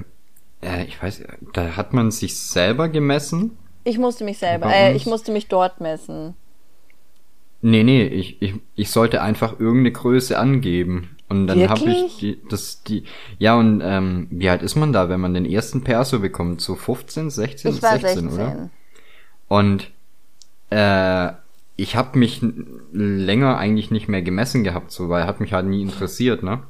[0.85, 3.57] ich weiß, da hat man sich selber gemessen.
[3.85, 6.35] Ich musste mich selber, äh, ich musste mich dort messen.
[7.63, 11.17] Nee, nee, ich, ich, ich sollte einfach irgendeine Größe angeben.
[11.29, 13.05] Und dann habe ich die, das, die,
[13.39, 16.61] ja, und ähm, wie alt ist man da, wenn man den ersten Perso bekommt?
[16.61, 18.29] So 15, 16, ich war 16, 16.
[18.33, 18.71] oder?
[19.51, 19.91] Und
[20.71, 21.33] äh,
[21.75, 22.41] ich habe mich
[22.93, 26.63] länger eigentlich nicht mehr gemessen gehabt, so, weil hat mich halt nie interessiert, ne?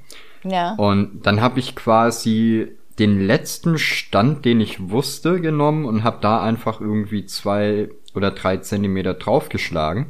[0.45, 0.73] Ja.
[0.77, 6.43] Und dann habe ich quasi den letzten Stand, den ich wusste, genommen und habe da
[6.43, 10.07] einfach irgendwie zwei oder drei Zentimeter draufgeschlagen,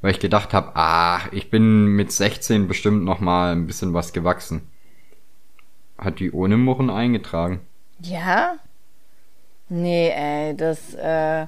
[0.00, 4.12] weil ich gedacht habe, ah, ich bin mit 16 bestimmt noch mal ein bisschen was
[4.12, 4.68] gewachsen.
[5.98, 7.60] Hat die ohne Murren eingetragen.
[8.00, 8.54] Ja?
[9.68, 11.46] Nee, ey, das, äh,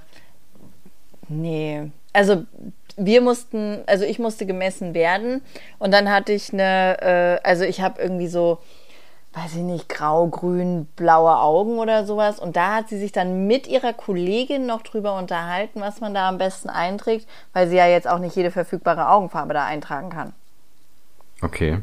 [1.29, 1.91] nee.
[2.12, 2.45] Also
[2.97, 5.43] wir mussten, also ich musste gemessen werden
[5.79, 8.59] und dann hatte ich eine, äh, also ich habe irgendwie so,
[9.35, 12.41] weiß ich nicht, grau, grün, blaue Augen oder sowas.
[12.41, 16.29] Und da hat sie sich dann mit ihrer Kollegin noch drüber unterhalten, was man da
[16.29, 20.33] am besten einträgt, weil sie ja jetzt auch nicht jede verfügbare Augenfarbe da eintragen kann.
[21.43, 21.83] Okay.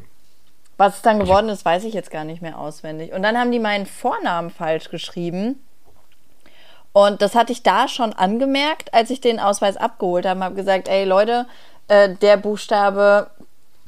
[0.77, 3.13] Was es dann geworden ist, weiß ich jetzt gar nicht mehr auswendig.
[3.13, 5.63] Und dann haben die meinen Vornamen falsch geschrieben.
[6.93, 10.39] Und das hatte ich da schon angemerkt, als ich den Ausweis abgeholt habe.
[10.39, 11.47] Habe gesagt, ey Leute,
[11.87, 13.27] äh, der Buchstabe,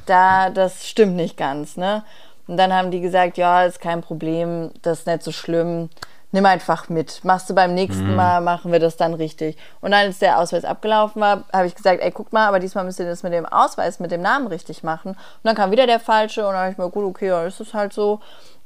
[0.08, 2.04] da, das stimmt nicht ganz, ne?
[2.48, 5.89] Und dann haben die gesagt, ja, ist kein Problem, das ist nicht so schlimm.
[6.32, 7.24] Nimm einfach mit.
[7.24, 8.15] Machst du beim nächsten mhm.
[8.15, 9.58] Mal, machen wir das dann richtig.
[9.82, 12.84] Und dann, als der Ausweis abgelaufen war, habe ich gesagt, ey, guck mal, aber diesmal
[12.84, 15.12] müsst ihr das mit dem Ausweis, mit dem Namen richtig machen.
[15.12, 17.62] Und dann kam wieder der falsche und dann habe ich mir, gut, okay, ja, ist
[17.62, 18.20] das halt so.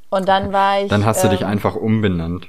[0.09, 0.89] Und dann war ich.
[0.89, 2.47] Dann hast ähm, du dich ähm, einfach umbenannt.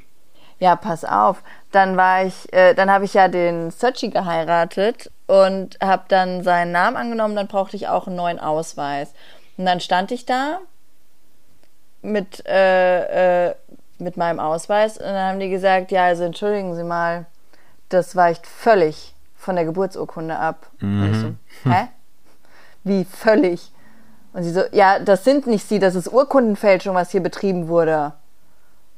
[0.60, 1.42] Ja, pass auf.
[1.72, 6.70] Dann war ich, äh, dann habe ich ja den Sochi geheiratet und habe dann seinen
[6.70, 7.34] Namen angenommen.
[7.34, 9.12] Dann brauchte ich auch einen neuen Ausweis.
[9.56, 10.58] Und dann stand ich da
[12.02, 13.54] mit äh, äh,
[14.00, 17.26] mit meinem Ausweis und dann haben die gesagt, ja, also entschuldigen Sie mal,
[17.88, 20.66] das weicht völlig von der Geburtsurkunde ab.
[20.80, 21.02] Mhm.
[21.02, 21.88] Und ich so, hä?
[22.84, 23.72] Wie völlig?
[24.32, 28.12] Und sie so, ja, das sind nicht Sie, das ist Urkundenfälschung, was hier betrieben wurde.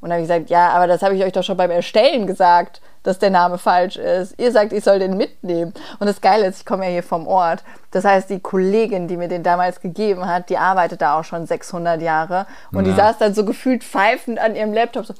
[0.03, 2.27] Und dann habe ich gesagt, ja, aber das habe ich euch doch schon beim Erstellen
[2.27, 4.37] gesagt, dass der Name falsch ist.
[4.37, 5.73] Ihr sagt, ich soll den mitnehmen.
[5.97, 7.63] Und das Geile ist, ich komme ja hier vom Ort.
[7.91, 11.45] Das heißt, die Kollegin, die mir den damals gegeben hat, die arbeitet da auch schon
[11.45, 12.47] 600 Jahre.
[12.73, 12.91] Und ja.
[12.91, 15.05] die saß dann so gefühlt pfeifend an ihrem Laptop.
[15.05, 15.13] So.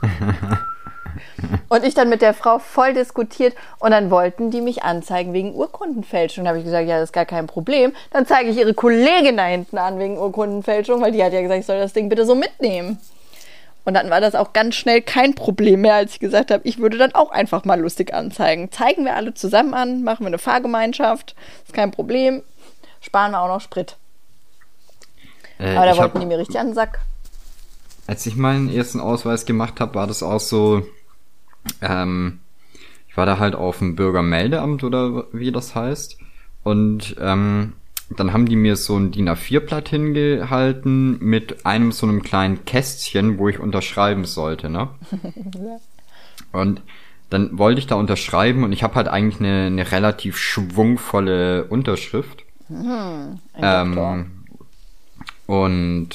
[1.68, 5.52] und ich dann mit der Frau voll diskutiert und dann wollten die mich anzeigen wegen
[5.52, 6.44] Urkundenfälschung.
[6.44, 7.92] Da habe ich gesagt, ja, das ist gar kein Problem.
[8.12, 11.58] Dann zeige ich ihre Kollegin da hinten an wegen Urkundenfälschung, weil die hat ja gesagt,
[11.58, 13.00] ich soll das Ding bitte so mitnehmen.
[13.84, 16.78] Und dann war das auch ganz schnell kein Problem mehr, als ich gesagt habe, ich
[16.78, 18.70] würde dann auch einfach mal lustig anzeigen.
[18.70, 22.42] Zeigen wir alle zusammen an, machen wir eine Fahrgemeinschaft, ist kein Problem.
[23.00, 23.96] Sparen wir auch noch Sprit.
[25.58, 27.00] Äh, Aber da wollten hab, die mir richtig an den Sack.
[28.06, 30.86] Als ich meinen ersten Ausweis gemacht habe, war das auch so,
[31.80, 32.40] ähm,
[33.08, 36.18] ich war da halt auf dem Bürgermeldeamt oder wie das heißt.
[36.62, 37.74] Und ähm,
[38.20, 43.38] dann haben die mir so ein DIN A4-Blatt hingehalten mit einem so einem kleinen Kästchen,
[43.38, 44.88] wo ich unterschreiben sollte, ne?
[46.52, 46.82] Und
[47.30, 52.44] dann wollte ich da unterschreiben und ich habe halt eigentlich eine, eine relativ schwungvolle Unterschrift.
[52.68, 54.26] Mhm, ähm,
[55.46, 56.10] und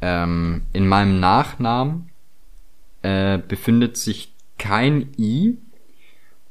[0.00, 2.10] ähm, in meinem Nachnamen
[3.02, 5.58] äh, befindet sich kein I,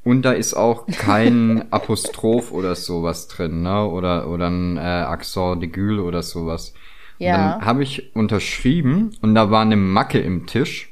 [0.04, 3.88] und da ist auch kein Apostroph oder sowas drin, ne?
[3.88, 6.74] Oder, oder ein äh, Accent de Gül oder sowas.
[7.20, 7.36] Ja.
[7.36, 10.92] Und dann habe ich unterschrieben und da war eine Macke im Tisch,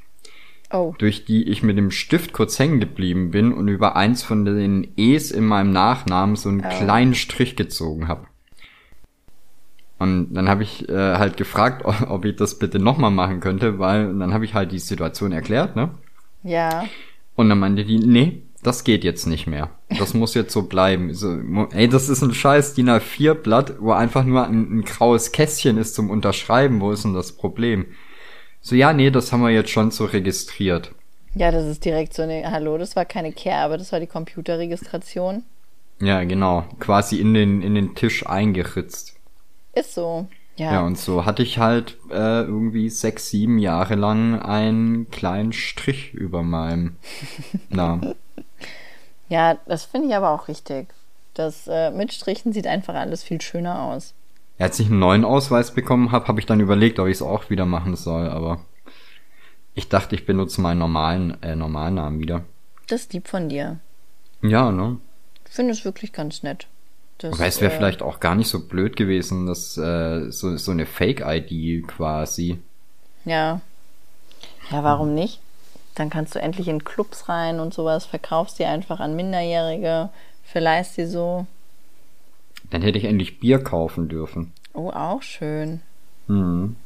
[0.72, 0.94] oh.
[0.98, 4.94] durch die ich mit dem Stift kurz hängen geblieben bin und über eins von den
[4.96, 6.70] E's in meinem Nachnamen so einen oh.
[6.70, 8.28] kleinen Strich gezogen habe.
[10.00, 14.18] Und dann habe ich äh, halt gefragt, ob ich das bitte nochmal machen könnte, weil
[14.18, 15.90] dann habe ich halt die Situation erklärt, ne?
[16.44, 16.86] Ja.
[17.36, 19.72] Und dann meinte die, nee, das geht jetzt nicht mehr.
[19.98, 21.14] Das muss jetzt so bleiben.
[21.14, 21.40] So,
[21.72, 25.96] ey, das ist ein scheiß DIN A4-Blatt, wo einfach nur ein, ein graues Kästchen ist
[25.96, 26.80] zum Unterschreiben.
[26.80, 27.88] Wo ist denn das Problem?
[28.62, 30.94] So, ja, nee, das haben wir jetzt schon so registriert.
[31.34, 35.44] Ja, das ist direkt so eine, hallo, das war keine Kerbe, das war die Computerregistration.
[36.00, 36.66] Ja, genau.
[36.80, 39.16] Quasi in den, in den Tisch eingeritzt.
[39.74, 40.28] Ist so.
[40.58, 40.74] Ja.
[40.74, 46.14] Ja, und so hatte ich halt äh, irgendwie sechs, sieben Jahre lang einen kleinen Strich
[46.14, 46.98] über meinem
[47.70, 48.16] Namen.
[49.32, 50.90] Ja, das finde ich aber auch richtig.
[51.36, 54.14] Das äh, mit Strichen sieht einfach alles viel schöner aus.
[54.60, 57.22] Ja, als ich einen neuen Ausweis bekommen habe, habe ich dann überlegt, ob ich es
[57.22, 58.66] auch wieder machen soll, aber
[59.74, 62.44] ich dachte, ich benutze meinen normalen, äh, normalen Namen wieder.
[62.88, 63.80] Das ist lieb von dir.
[64.42, 64.98] Ja, ne?
[65.48, 66.68] Ich finde es wirklich ganz nett.
[67.20, 70.58] Das, Aber es wäre äh, vielleicht auch gar nicht so blöd gewesen, dass äh, so,
[70.58, 72.60] so eine Fake-ID quasi.
[73.24, 73.62] Ja.
[74.72, 75.40] Ja, warum nicht?
[75.96, 80.10] Dann kannst du endlich in Clubs rein und sowas, verkaufst die einfach an Minderjährige,
[80.44, 81.46] verleihst die so.
[82.70, 84.54] Dann hätte ich endlich Bier kaufen dürfen.
[84.74, 85.82] Oh, auch schön.
[86.28, 86.78] Hm.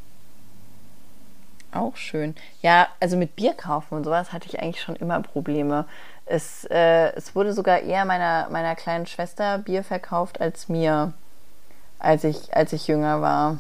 [1.71, 2.35] Auch schön.
[2.61, 5.85] Ja, also mit Bier kaufen und sowas hatte ich eigentlich schon immer Probleme.
[6.25, 11.13] Es, äh, es wurde sogar eher meiner, meiner kleinen Schwester Bier verkauft als mir,
[11.99, 13.59] als ich, als ich jünger war.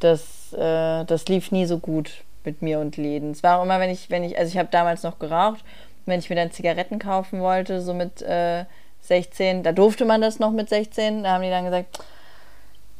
[0.00, 3.30] Das, äh, das lief nie so gut mit mir und Läden.
[3.32, 5.64] Es war auch immer, wenn ich, wenn ich, also ich habe damals noch geraucht,
[6.06, 8.64] wenn ich mir dann Zigaretten kaufen wollte, so mit äh,
[9.02, 11.98] 16, da durfte man das noch mit 16, da haben die dann gesagt,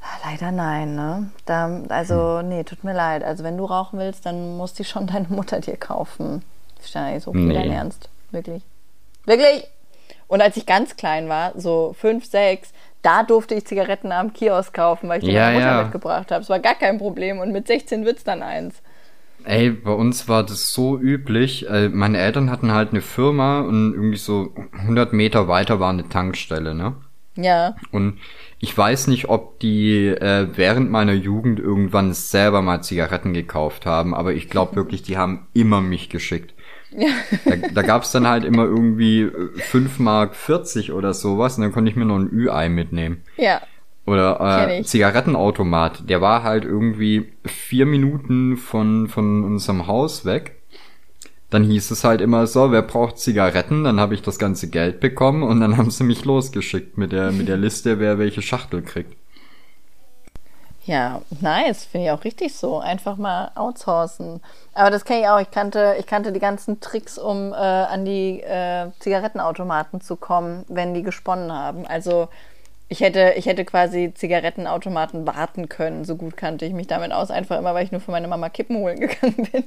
[0.01, 1.31] "Ah, leider nein, ne?
[1.45, 3.23] Da, also, nee, tut mir leid.
[3.25, 6.45] Also wenn du rauchen willst, dann muss die schon deine Mutter dir kaufen.
[6.81, 7.55] So viel Nee.
[7.55, 8.09] dein Ernst.
[8.33, 8.63] Wirklich.
[9.25, 9.69] Wirklich!
[10.27, 14.75] Und als ich ganz klein war, so fünf, sechs, da durfte ich Zigaretten am Kiosk
[14.75, 15.83] kaufen, weil ich die Ja, meiner Mutter ja.
[15.85, 16.43] mitgebracht habe.
[16.43, 17.39] Es war gar kein Problem.
[17.39, 18.77] Und mit 16 wird's dann eins.
[19.45, 21.69] Ey, bei uns war das so üblich.
[21.69, 26.09] Äh, meine Eltern hatten halt eine Firma und irgendwie so 100 Meter weiter war eine
[26.09, 26.95] Tankstelle, ne?
[27.37, 27.77] Ja.
[27.91, 28.19] Und
[28.59, 34.15] ich weiß nicht, ob die äh, während meiner Jugend irgendwann selber mal Zigaretten gekauft haben,
[34.15, 36.55] aber ich glaube wirklich, die haben immer mich geschickt.
[36.91, 37.09] Ja.
[37.47, 41.73] Da, da gab's dann halt immer irgendwie äh, 5 Mark 40 oder sowas und dann
[41.73, 43.23] konnte ich mir noch ein Ü-Ei mitnehmen.
[43.37, 43.63] Ja.
[44.05, 44.83] Oder äh.
[44.83, 50.61] Zigarettenautomat, der war halt irgendwie vier Minuten von, von unserem Haus weg.
[51.51, 53.85] Dann hieß es halt immer so, wer braucht Zigaretten?
[53.85, 57.31] Dann habe ich das ganze Geld bekommen und dann haben sie mich losgeschickt mit der,
[57.31, 59.17] mit der Liste, wer welche Schachtel kriegt.
[60.85, 62.81] Ja, nice, finde ich auch richtig so.
[62.81, 64.41] Einfach mal outsourcen.
[64.75, 65.39] Aber das kenne ich auch.
[65.39, 70.65] Ich kannte, ich kannte die ganzen Tricks, um äh, an die äh, Zigarettenautomaten zu kommen,
[70.69, 71.87] wenn die gesponnen haben.
[71.87, 72.29] Also
[72.93, 76.05] ich hätte, ich hätte quasi Zigarettenautomaten warten können.
[76.05, 77.31] So gut kannte ich mich damit aus.
[77.31, 79.65] Einfach immer, weil ich nur für meine Mama Kippen holen gegangen bin.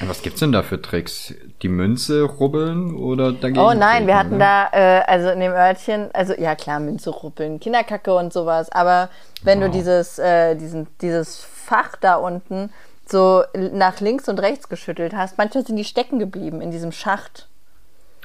[0.00, 1.34] Was gibt's denn da für Tricks?
[1.62, 3.58] Die Münze rubbeln oder dagegen?
[3.58, 4.68] Oh nein, wir treten, hatten oder?
[4.72, 9.10] da, äh, also in dem Örtchen, also ja klar, Münze ruppeln, Kinderkacke und sowas, aber
[9.42, 9.72] wenn du Wow.
[9.74, 12.70] dieses, äh, diesen, dieses Fach da unten
[13.06, 17.48] so nach links und rechts geschüttelt hast, manchmal sind die stecken geblieben in diesem Schacht.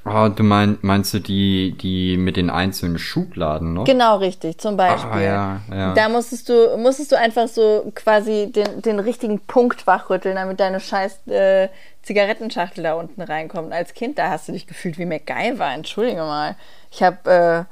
[0.06, 3.84] Oh, du mein, meinst du die, die mit den einzelnen Schubladen noch?
[3.84, 5.12] Genau, richtig, zum Beispiel.
[5.12, 5.94] Ah, ja, ja.
[5.94, 10.80] Da musstest du, musstest du einfach so quasi den, den richtigen Punkt wachrütteln, damit deine
[10.80, 11.68] scheiß äh,
[12.02, 13.74] Zigarettenschachtel da unten reinkommt.
[13.74, 16.56] Als Kind, da hast du dich gefühlt wie MacGyver, entschuldige mal.
[16.92, 17.64] Ich habe, äh,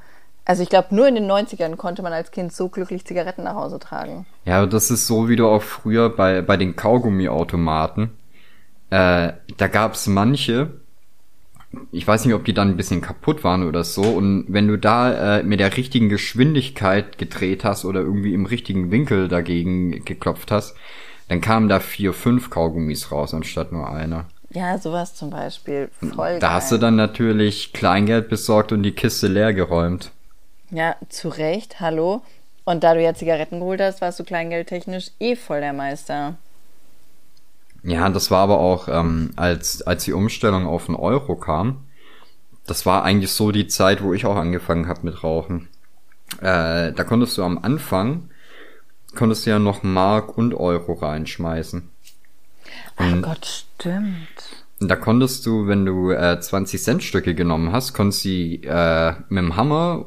[0.44, 3.56] also ich glaube, nur in den 90ern konnte man als Kind so glücklich Zigaretten nach
[3.56, 4.26] Hause tragen.
[4.44, 8.12] Ja, das ist so wie du auch früher bei, bei den Kaugummiautomaten.
[8.90, 10.72] Äh, da gab's manche,
[11.92, 14.78] ich weiß nicht, ob die dann ein bisschen kaputt waren oder so, und wenn du
[14.78, 20.52] da äh, mit der richtigen Geschwindigkeit gedreht hast oder irgendwie im richtigen Winkel dagegen geklopft
[20.52, 20.76] hast,
[21.30, 24.26] dann kamen da vier, fünf Kaugummis raus, anstatt nur einer.
[24.52, 25.90] Ja, sowas zum Beispiel.
[26.00, 26.52] Voll Da geil.
[26.56, 30.12] hast du dann natürlich Kleingeld besorgt und die Kiste leer geräumt.
[30.72, 32.22] Ja, zu Recht, hallo.
[32.64, 36.36] Und da du ja Zigaretten geholt hast, warst du kleingeldtechnisch eh voll der Meister.
[37.84, 41.86] Ja, das war aber auch, ähm, als, als die Umstellung auf den Euro kam,
[42.66, 45.70] das war eigentlich so die Zeit, wo ich auch angefangen habe mit Rauchen.
[46.42, 48.30] Äh, da konntest du am Anfang,
[49.16, 51.90] konntest du ja noch Mark und Euro reinschmeißen.
[52.98, 54.66] Ach Und Gott, stimmt.
[54.80, 59.44] da konntest du, wenn du äh, 20 Cent Stücke genommen hast, konntest du äh, mit
[59.44, 60.06] dem Hammer,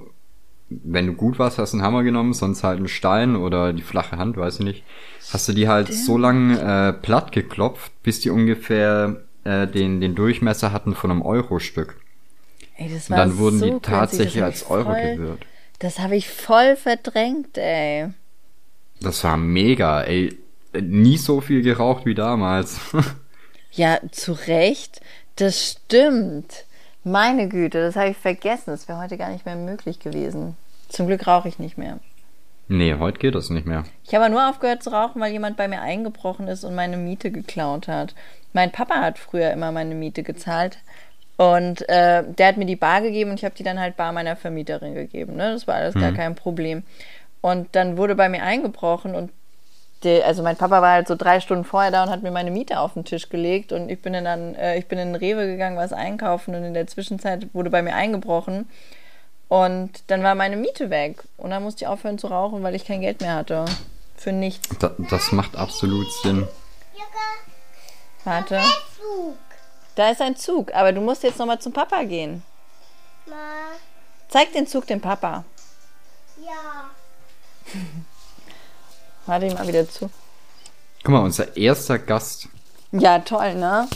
[0.70, 3.83] wenn du gut warst, hast du einen Hammer genommen, sonst halt einen Stein oder die
[3.83, 4.85] flache Hand, weiß ich nicht,
[5.33, 10.14] hast du die halt so lang äh, platt geklopft, bis die ungefähr äh, den, den
[10.14, 11.96] Durchmesser hatten von einem Euro-Stück.
[12.76, 15.46] Ey, das Und war dann wurden so die tatsächlich als ich Euro voll, gewährt.
[15.80, 18.11] Das habe ich voll verdrängt, ey.
[19.00, 20.38] Das war mega, ey.
[20.80, 22.80] Nie so viel geraucht wie damals.
[23.72, 25.00] Ja, zu Recht.
[25.37, 26.64] Das stimmt.
[27.04, 28.70] Meine Güte, das habe ich vergessen.
[28.70, 30.56] Das wäre heute gar nicht mehr möglich gewesen.
[30.88, 31.98] Zum Glück rauche ich nicht mehr.
[32.68, 33.84] Nee, heute geht das nicht mehr.
[34.04, 37.30] Ich habe nur aufgehört zu rauchen, weil jemand bei mir eingebrochen ist und meine Miete
[37.30, 38.14] geklaut hat.
[38.52, 40.78] Mein Papa hat früher immer meine Miete gezahlt.
[41.36, 44.12] Und äh, der hat mir die Bar gegeben und ich habe die dann halt Bar
[44.12, 45.36] meiner Vermieterin gegeben.
[45.36, 45.52] Ne?
[45.52, 46.02] Das war alles hm.
[46.02, 46.82] gar kein Problem.
[47.40, 49.30] Und dann wurde bei mir eingebrochen und
[50.04, 52.50] die, also mein Papa war halt so drei Stunden vorher da und hat mir meine
[52.50, 55.46] Miete auf den Tisch gelegt und ich bin dann, äh, ich bin in den Rewe
[55.46, 58.68] gegangen, was einkaufen und in der Zwischenzeit wurde bei mir eingebrochen
[59.48, 62.84] und dann war meine Miete weg und dann musste ich aufhören zu rauchen, weil ich
[62.84, 63.64] kein Geld mehr hatte.
[64.16, 64.68] Für nichts.
[64.78, 66.46] Da, das macht absolut Sinn.
[68.24, 68.60] Warte.
[69.94, 72.42] Da ist ein Zug, aber du musst jetzt nochmal zum Papa gehen.
[74.28, 75.44] Zeig den Zug dem Papa.
[76.42, 76.90] Ja.
[79.26, 80.11] Warte ich mal wieder zu.
[81.02, 82.48] Guck mal, unser erster Gast.
[82.92, 83.88] Ja, toll, ne?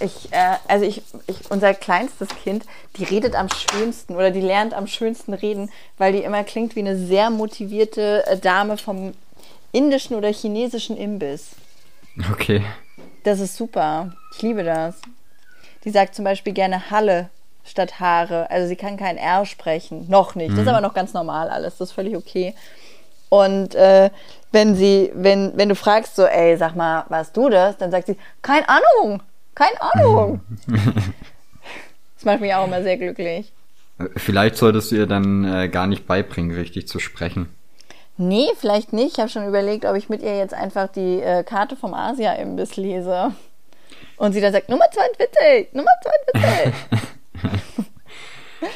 [0.00, 2.64] Ich, äh, also ich, ich, unser kleinstes Kind,
[2.96, 6.80] die redet am schönsten oder die lernt am schönsten reden, weil die immer klingt wie
[6.80, 9.14] eine sehr motivierte äh, Dame vom
[9.72, 11.50] indischen oder chinesischen Imbiss.
[12.30, 12.64] Okay.
[13.22, 14.12] Das ist super.
[14.34, 14.96] Ich liebe das.
[15.84, 17.30] Die sagt zum Beispiel gerne Halle
[17.64, 18.50] statt Haare.
[18.50, 20.08] Also sie kann kein R sprechen.
[20.08, 20.50] Noch nicht.
[20.50, 20.56] Mhm.
[20.56, 20.76] Das ist mhm.
[20.76, 21.78] aber noch ganz normal alles.
[21.78, 22.54] Das ist völlig okay.
[23.42, 24.10] Und äh,
[24.52, 27.76] wenn sie, wenn, wenn du fragst, so, ey, sag mal, warst du das?
[27.76, 29.22] Dann sagt sie, keine Ahnung,
[29.54, 30.40] keine Ahnung.
[30.66, 33.52] das macht mich auch immer sehr glücklich.
[34.16, 37.48] Vielleicht solltest du ihr dann äh, gar nicht beibringen, richtig zu sprechen.
[38.16, 39.14] Nee, vielleicht nicht.
[39.14, 42.76] Ich habe schon überlegt, ob ich mit ihr jetzt einfach die äh, Karte vom Asia-Imbiss
[42.76, 43.32] lese.
[44.16, 45.90] Und sie dann sagt, Nummer 42, Nummer
[46.32, 46.74] 42.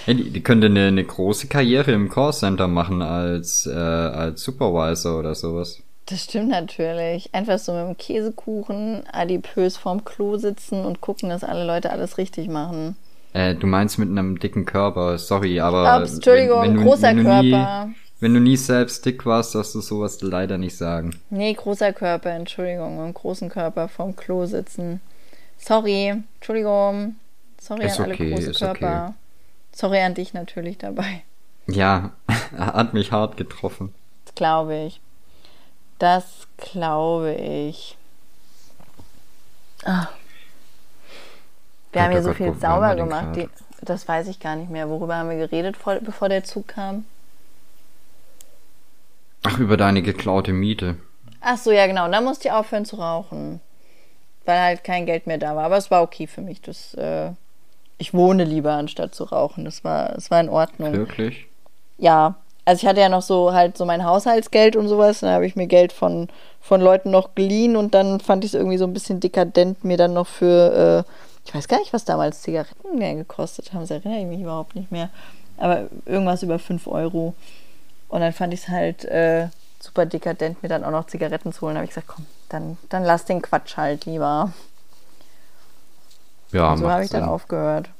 [0.04, 5.18] Hey, die, die könnte eine, eine große Karriere im Callcenter machen als, äh, als Supervisor
[5.18, 5.82] oder sowas.
[6.06, 7.34] Das stimmt natürlich.
[7.34, 12.16] Einfach so mit dem Käsekuchen adipös vorm Klo sitzen und gucken, dass alle Leute alles
[12.16, 12.96] richtig machen.
[13.34, 16.00] Äh, du meinst mit einem dicken Körper, sorry, aber.
[16.00, 17.86] Ups, Entschuldigung, wenn, wenn du, großer wenn Körper.
[17.86, 21.14] Nie, wenn du nie selbst dick warst, darfst du sowas leider nicht sagen.
[21.30, 25.00] Nee, großer Körper, Entschuldigung, mit einem großen Körper vorm Klo sitzen.
[25.58, 27.16] Sorry, Entschuldigung.
[27.60, 29.04] Sorry ist an alle okay, große Körper.
[29.04, 29.14] Okay.
[29.78, 31.22] Sorry an dich natürlich dabei.
[31.68, 32.10] Ja,
[32.56, 33.94] er hat mich hart getroffen.
[34.24, 35.00] Das glaube ich.
[36.00, 37.96] Das glaube ich.
[39.84, 40.08] Ah.
[41.92, 43.36] Wir haben hier so Gott, viel sauber gemacht.
[43.36, 43.48] Die,
[43.80, 44.88] das weiß ich gar nicht mehr.
[44.88, 47.04] Worüber haben wir geredet, vor, bevor der Zug kam?
[49.44, 50.96] Ach, über deine geklaute Miete.
[51.40, 52.06] Ach so, ja genau.
[52.06, 53.60] Und dann musste ich aufhören zu rauchen.
[54.44, 55.66] Weil halt kein Geld mehr da war.
[55.66, 56.60] Aber es war okay für mich.
[56.62, 57.30] Das äh,
[57.98, 59.64] ich wohne lieber, anstatt zu rauchen.
[59.64, 60.92] Das war, das war in Ordnung.
[60.92, 61.46] Wirklich?
[61.98, 62.36] Ja.
[62.64, 65.20] Also ich hatte ja noch so halt so mein Haushaltsgeld und sowas.
[65.20, 66.28] Dann habe ich mir Geld von,
[66.60, 69.96] von Leuten noch geliehen und dann fand ich es irgendwie so ein bisschen dekadent, mir
[69.96, 73.80] dann noch für, äh, ich weiß gar nicht, was damals Zigaretten mehr gekostet haben.
[73.80, 75.08] Das erinnere ich mich überhaupt nicht mehr.
[75.56, 77.34] Aber irgendwas über 5 Euro.
[78.08, 79.48] Und dann fand ich es halt äh,
[79.80, 81.74] super dekadent, mir dann auch noch Zigaretten zu holen.
[81.74, 84.52] Da habe ich gesagt, komm, dann, dann lass den Quatsch halt lieber.
[86.52, 87.20] Ja, und so habe ich Sinn.
[87.20, 87.90] dann aufgehört.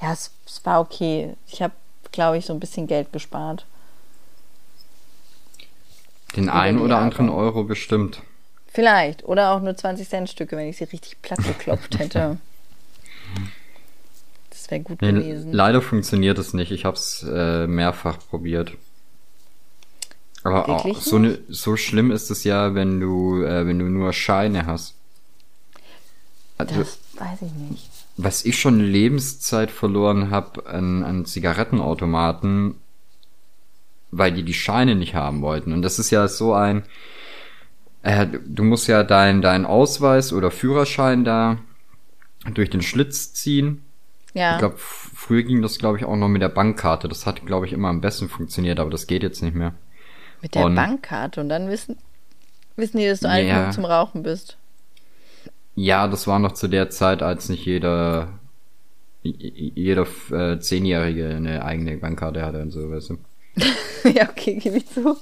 [0.00, 1.34] Ja, es, es war okay.
[1.46, 1.74] Ich habe,
[2.10, 3.66] glaube ich, so ein bisschen Geld gespart.
[6.36, 8.22] Den einen oder anderen Euro bestimmt.
[8.66, 9.24] Vielleicht.
[9.24, 12.38] Oder auch nur 20 Cent Stücke, wenn ich sie richtig platt geklopft hätte.
[14.50, 15.52] das wäre gut nee, gewesen.
[15.52, 16.72] Leider funktioniert es nicht.
[16.72, 18.72] Ich habe es äh, mehrfach probiert.
[20.42, 24.12] Aber auch, so, ne, so schlimm ist es ja, wenn du, äh, wenn du nur
[24.12, 24.94] Scheine hast.
[26.58, 32.76] Also, das weiß ich nicht was ich schon Lebenszeit verloren habe an, an Zigarettenautomaten,
[34.10, 35.72] weil die die Scheine nicht haben wollten.
[35.72, 36.84] Und das ist ja so ein,
[38.02, 41.58] äh, du musst ja deinen dein Ausweis oder Führerschein da
[42.52, 43.84] durch den Schlitz ziehen.
[44.34, 44.52] Ja.
[44.52, 47.08] Ich glaube, früher ging das, glaube ich, auch noch mit der Bankkarte.
[47.08, 49.74] Das hat, glaube ich, immer am besten funktioniert, aber das geht jetzt nicht mehr.
[50.40, 51.96] Mit der und, Bankkarte und dann wissen,
[52.76, 54.56] wissen die, dass du alt ja, zum Rauchen bist.
[55.74, 58.28] Ja, das war noch zu der Zeit, als nicht jeder
[59.22, 63.18] jeder äh, Zehnjährige eine eigene Bankkarte hatte und so, weißt du.
[64.10, 65.16] ja, okay, gebe ich zu.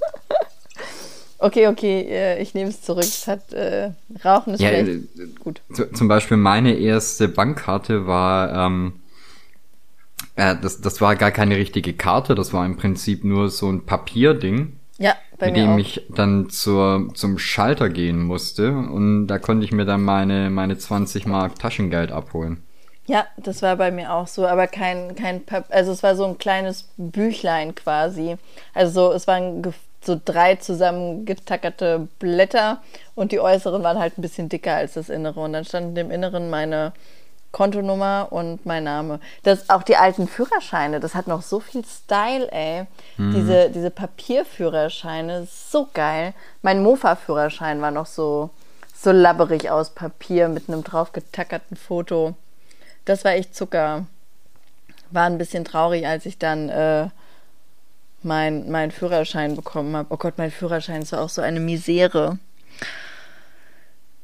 [1.37, 3.03] okay, okay, äh, ich nehme es zurück.
[3.03, 3.91] Es hat äh,
[4.25, 5.61] Rauchen ist ja, vielleicht äh, gut.
[5.93, 8.93] Zum Beispiel meine erste Bankkarte war, ähm,
[10.35, 13.85] äh, das, das war gar keine richtige Karte, das war im Prinzip nur so ein
[13.85, 14.77] Papierding.
[14.97, 15.77] Ja, bei mit dem auch.
[15.77, 20.77] ich dann zur, zum Schalter gehen musste und da konnte ich mir dann meine, meine
[20.77, 22.63] 20 Mark Taschengeld abholen.
[23.07, 26.37] Ja, das war bei mir auch so, aber kein, kein, also es war so ein
[26.37, 28.37] kleines Büchlein quasi.
[28.75, 29.63] Also so, es waren
[30.03, 32.81] so drei zusammengetackerte Blätter
[33.15, 36.11] und die äußeren waren halt ein bisschen dicker als das innere und dann standen im
[36.11, 36.93] Inneren meine
[37.51, 39.19] Kontonummer und mein Name.
[39.43, 42.85] Das auch die alten Führerscheine, das hat noch so viel Style, ey.
[43.17, 43.33] Mhm.
[43.33, 46.33] Diese, diese Papierführerscheine, so geil.
[46.61, 48.51] Mein Mofa-Führerschein war noch so,
[48.95, 52.35] so labberig aus Papier mit einem draufgetackerten Foto.
[53.05, 54.05] Das war echt Zucker.
[55.09, 57.09] War ein bisschen traurig, als ich dann äh,
[58.23, 60.07] meinen mein Führerschein bekommen habe.
[60.11, 62.37] Oh Gott, mein Führerschein ist auch so eine Misere.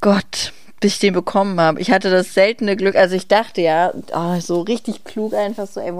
[0.00, 1.80] Gott, bis ich den bekommen habe.
[1.80, 5.80] Ich hatte das seltene Glück, also ich dachte ja, oh, so richtig klug einfach so,
[5.80, 5.92] ey,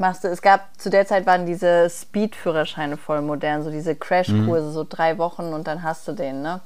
[0.00, 0.28] machst du.
[0.28, 4.72] Es gab, zu der Zeit waren diese Speed-Führerscheine voll modern, so diese Crashkurse, mhm.
[4.72, 6.60] so drei Wochen und dann hast du den, ne?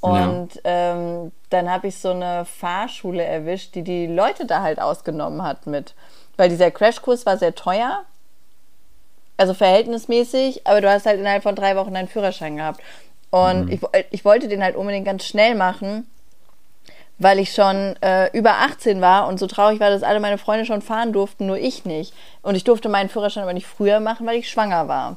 [0.00, 0.60] Und ja.
[0.64, 5.66] ähm, dann habe ich so eine Fahrschule erwischt, die die Leute da halt ausgenommen hat
[5.66, 5.94] mit.
[6.38, 8.04] Weil dieser Crashkurs war sehr teuer,
[9.36, 12.80] also verhältnismäßig, aber du hast halt innerhalb von drei Wochen deinen Führerschein gehabt.
[13.28, 13.72] Und mhm.
[13.72, 13.80] ich,
[14.10, 16.06] ich wollte den halt unbedingt ganz schnell machen,
[17.20, 20.64] weil ich schon äh, über 18 war und so traurig war, dass alle meine Freunde
[20.64, 22.14] schon fahren durften, nur ich nicht.
[22.42, 25.16] Und ich durfte meinen Führerschein aber nicht früher machen, weil ich schwanger war.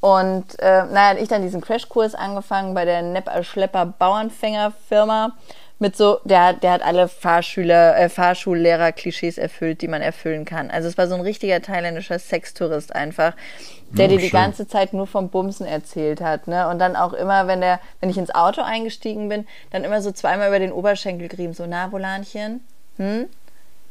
[0.00, 5.32] Und äh, naja, ich dann diesen Crashkurs angefangen bei der Nepper Schlepper Bauernfängerfirma
[5.80, 10.70] mit so, der, der hat alle Fahrschüler, äh, Fahrschullehrer-Klischees erfüllt, die man erfüllen kann.
[10.70, 13.34] Also es war so ein richtiger thailändischer Sextourist einfach,
[13.96, 14.40] der dir die schön.
[14.40, 16.68] ganze Zeit nur vom Bumsen erzählt hat, ne?
[16.68, 20.12] Und dann auch immer, wenn der, wenn ich ins Auto eingestiegen bin, dann immer so
[20.12, 22.64] zweimal über den Oberschenkel gerieben, so, na, Volanchen,
[22.96, 23.26] hm?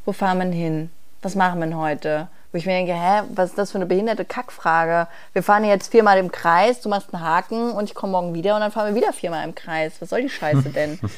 [0.05, 0.89] Wo fahren wir hin?
[1.21, 2.27] Was machen wir heute?
[2.51, 5.07] Wo ich mir denke, hä, was ist das für eine behinderte Kackfrage?
[5.31, 8.55] Wir fahren jetzt viermal im Kreis, du machst einen Haken und ich komme morgen wieder
[8.55, 9.93] und dann fahren wir wieder viermal im Kreis.
[9.99, 10.99] Was soll die Scheiße denn?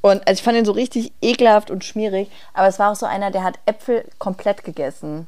[0.00, 3.04] Und also ich fand ihn so richtig ekelhaft und schmierig, aber es war auch so
[3.04, 5.26] einer, der hat Äpfel komplett gegessen.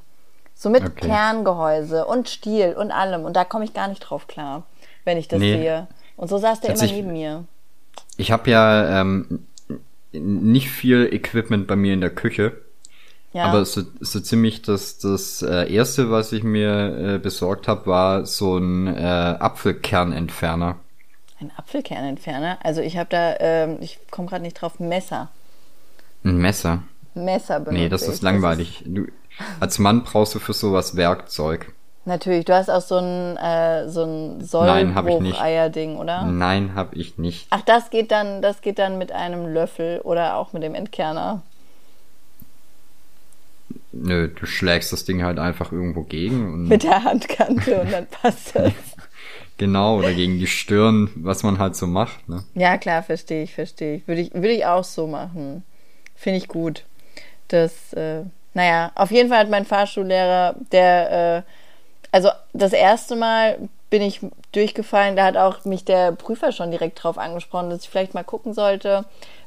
[0.61, 1.07] So mit okay.
[1.07, 3.25] Kerngehäuse und Stiel und allem.
[3.25, 4.65] Und da komme ich gar nicht drauf klar,
[5.05, 5.57] wenn ich das nee.
[5.57, 5.89] sehe.
[6.19, 7.45] Und so saß der immer neben mir.
[8.19, 9.47] Ich habe ja ähm,
[10.13, 12.53] nicht viel Equipment bei mir in der Küche.
[13.33, 13.45] Ja.
[13.45, 18.27] Aber so, so ziemlich das, das äh, erste, was ich mir äh, besorgt habe, war
[18.27, 20.77] so ein äh, Apfelkernentferner.
[21.41, 22.59] Ein Apfelkernentferner?
[22.63, 25.31] Also ich habe da, ähm, ich komme gerade nicht drauf, Messer.
[26.23, 26.83] Ein Messer?
[27.15, 28.85] Messer benutze Nee, das ist langweilig.
[28.85, 29.07] Du,
[29.61, 31.73] als Mann brauchst du für sowas Werkzeug.
[32.07, 36.25] Natürlich, du hast auch so ein, äh, so ein Sollbruch-Eierding, oder?
[36.25, 37.47] Nein, habe ich nicht.
[37.51, 41.43] Ach, das geht dann, das geht dann mit einem Löffel oder auch mit dem Entkerner.
[43.93, 46.69] Nö, du schlägst das Ding halt einfach irgendwo gegen.
[46.69, 48.73] mit der Handkante und dann passt das.
[49.59, 52.29] Genau, oder gegen die Stirn, was man halt so macht.
[52.31, 52.45] Ne?
[52.55, 54.09] Ja, klar, verstehe ich, verstehe ich.
[54.09, 55.65] Würde ich, würde ich auch so machen.
[56.17, 56.85] Finde ich gut.
[57.49, 58.23] Das, äh,
[58.55, 61.43] naja, auf jeden Fall hat mein Fahrschullehrer, der, äh,
[62.13, 63.59] also das erste Mal
[63.91, 64.21] bin ich
[64.53, 68.25] durchgefallen, da hat auch mich der Prüfer schon direkt drauf angesprochen, dass ich vielleicht mal
[68.25, 69.05] gucken sollte,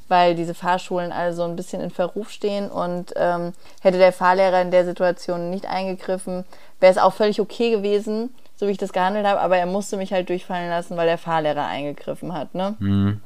[0.07, 4.61] weil diese Fahrschulen alle so ein bisschen in Verruf stehen und ähm, hätte der Fahrlehrer
[4.61, 6.45] in der Situation nicht eingegriffen,
[6.79, 8.29] wäre es auch völlig okay gewesen
[8.63, 11.17] so wie ich das gehandelt habe, aber er musste mich halt durchfallen lassen, weil der
[11.17, 12.75] Fahrlehrer eingegriffen hat, ne?
[12.79, 13.21] Mhm.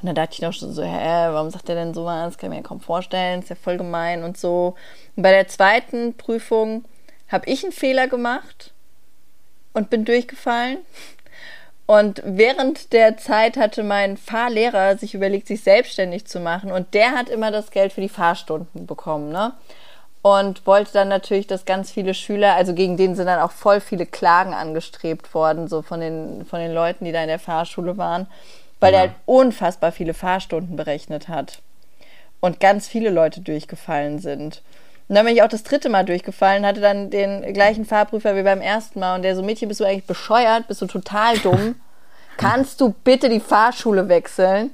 [0.00, 2.32] Und dann dachte ich noch so, hä, warum sagt er denn sowas?
[2.32, 4.74] Das kann ich mir kaum vorstellen, ist ja voll gemein und so.
[5.16, 6.84] Und bei der zweiten Prüfung
[7.28, 8.72] habe ich einen Fehler gemacht
[9.72, 10.78] und bin durchgefallen.
[11.86, 16.72] Und während der Zeit hatte mein Fahrlehrer sich überlegt, sich selbstständig zu machen.
[16.72, 19.52] Und der hat immer das Geld für die Fahrstunden bekommen, ne?
[20.26, 23.80] und wollte dann natürlich, dass ganz viele Schüler, also gegen den sind dann auch voll
[23.80, 27.96] viele Klagen angestrebt worden, so von den, von den Leuten, die da in der Fahrschule
[27.96, 28.26] waren,
[28.80, 28.98] weil ja.
[28.98, 31.62] er halt unfassbar viele Fahrstunden berechnet hat
[32.40, 34.62] und ganz viele Leute durchgefallen sind.
[35.08, 38.42] Und dann bin ich auch das dritte Mal durchgefallen, hatte dann den gleichen Fahrprüfer wie
[38.42, 41.76] beim ersten Mal und der so, Mädchen, bist du eigentlich bescheuert, bist du total dumm?
[42.36, 44.72] Kannst du bitte die Fahrschule wechseln?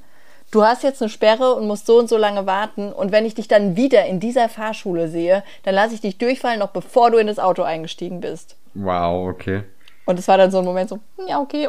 [0.53, 3.35] du hast jetzt eine Sperre und musst so und so lange warten und wenn ich
[3.35, 7.19] dich dann wieder in dieser Fahrschule sehe, dann lasse ich dich durchfallen, noch bevor du
[7.19, 8.57] in das Auto eingestiegen bist.
[8.75, 9.65] Wow, okay.
[10.05, 11.69] Und es war dann so ein Moment so, ja, okay.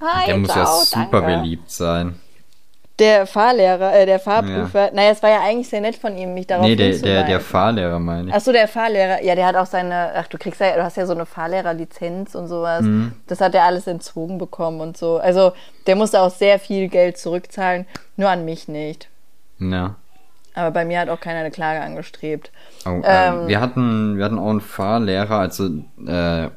[0.00, 1.38] Hi, Der muss ja super danke.
[1.38, 2.20] beliebt sein.
[2.98, 4.86] Der Fahrlehrer, äh, der Fahrprüfer.
[4.86, 4.90] Ja.
[4.94, 7.40] Naja, es war ja eigentlich sehr nett von ihm, mich darauf Nee, der, der, der
[7.40, 8.34] Fahrlehrer meine ich.
[8.34, 9.22] Ach so, der Fahrlehrer.
[9.22, 12.34] Ja, der hat auch seine, ach, du kriegst ja, du hast ja so eine Fahrlehrerlizenz
[12.34, 12.82] und sowas.
[12.82, 13.12] Mhm.
[13.26, 15.18] Das hat er alles entzogen bekommen und so.
[15.18, 15.52] Also,
[15.86, 17.86] der musste auch sehr viel Geld zurückzahlen,
[18.16, 19.08] nur an mich nicht.
[19.58, 19.96] Ja.
[20.56, 22.50] Aber bei mir hat auch keiner eine Klage angestrebt.
[22.86, 25.66] Oh, äh, ähm, wir hatten, wir hatten auch einen Fahrlehrer, also
[26.06, 26.48] äh,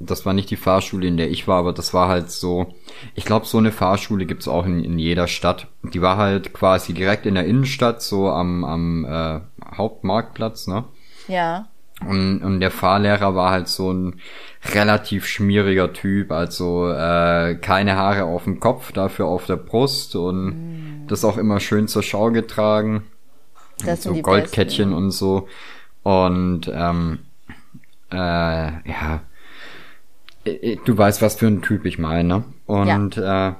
[0.00, 2.74] das war nicht die Fahrschule, in der ich war, aber das war halt so,
[3.14, 5.66] ich glaube, so eine Fahrschule gibt's auch in, in jeder Stadt.
[5.82, 9.40] Die war halt quasi direkt in der Innenstadt, so am, am äh,
[9.76, 10.84] Hauptmarktplatz, ne?
[11.28, 11.66] Ja.
[12.00, 14.20] Und, und der Fahrlehrer war halt so ein
[14.72, 20.46] relativ schmieriger Typ, also äh, keine Haare auf dem Kopf, dafür auf der Brust und
[20.46, 21.06] mm.
[21.08, 23.04] das auch immer schön zur Schau getragen.
[23.84, 25.04] Das so Goldkettchen besten.
[25.04, 25.48] und so.
[26.02, 27.20] Und ähm,
[28.12, 29.22] äh, ja,
[30.44, 32.44] äh, du weißt, was für ein Typ ich meine.
[32.66, 33.52] Und äh,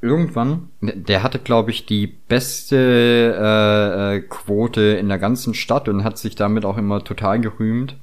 [0.00, 6.04] irgendwann, der hatte, glaube ich, die beste äh, äh, Quote in der ganzen Stadt und
[6.04, 7.96] hat sich damit auch immer total gerühmt.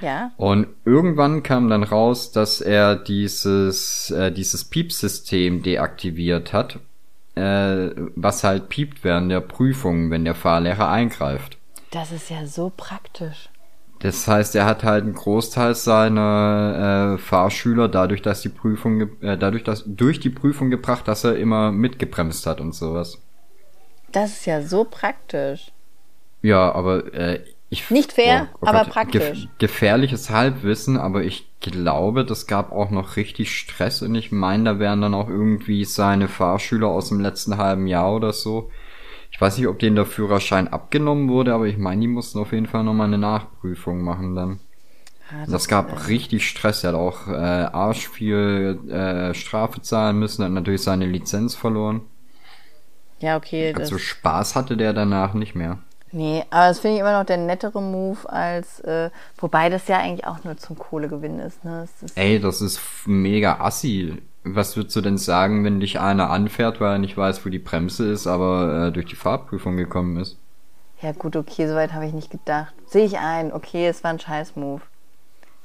[0.00, 0.32] Ja.
[0.36, 6.78] Und irgendwann kam dann raus, dass er dieses, äh, dieses Piepsystem deaktiviert hat,
[7.34, 11.58] äh, was halt piept während der Prüfung, wenn der Fahrlehrer eingreift.
[11.90, 13.48] Das ist ja so praktisch.
[14.00, 19.38] Das heißt, er hat halt einen Großteil seiner äh, Fahrschüler dadurch, dass die Prüfung, äh,
[19.38, 23.18] dadurch, dass durch die Prüfung gebracht, dass er immer mitgebremst hat und sowas.
[24.12, 25.72] Das ist ja so praktisch.
[26.42, 27.40] Ja, aber äh,
[27.74, 29.42] ich Nicht fair, aber praktisch.
[29.42, 34.64] Gef gefährliches Halbwissen, aber ich glaube, das gab auch noch richtig Stress und ich meine,
[34.64, 38.70] da wären dann auch irgendwie seine Fahrschüler aus dem letzten halben Jahr oder so.
[39.30, 42.52] Ich weiß nicht, ob denen der Führerschein abgenommen wurde, aber ich meine, die mussten auf
[42.52, 44.60] jeden Fall nochmal eine Nachprüfung machen dann.
[45.30, 46.84] Ah, Das gab richtig Stress.
[46.84, 52.02] Er hat auch äh, arsch viel äh, Strafe zahlen müssen, hat natürlich seine Lizenz verloren.
[53.20, 53.72] Ja, okay.
[53.72, 55.78] Das, Also Spaß hatte der danach nicht mehr.
[56.14, 59.98] Nee, aber das finde ich immer noch der nettere Move als, äh, wobei das ja
[59.98, 61.84] eigentlich auch nur zum Kohlegewinn ist, ne?
[61.84, 64.22] Es ist, Ey, das ist mega assi.
[64.44, 67.58] Was würdest du denn sagen, wenn dich einer anfährt, weil er nicht weiß, wo die
[67.58, 70.36] Bremse ist, aber äh, durch die Fahrprüfung gekommen ist?
[71.04, 72.72] ja gut, okay, soweit habe ich nicht gedacht.
[72.86, 74.80] Sehe ich ein, okay, es war ein Scheiß-Move.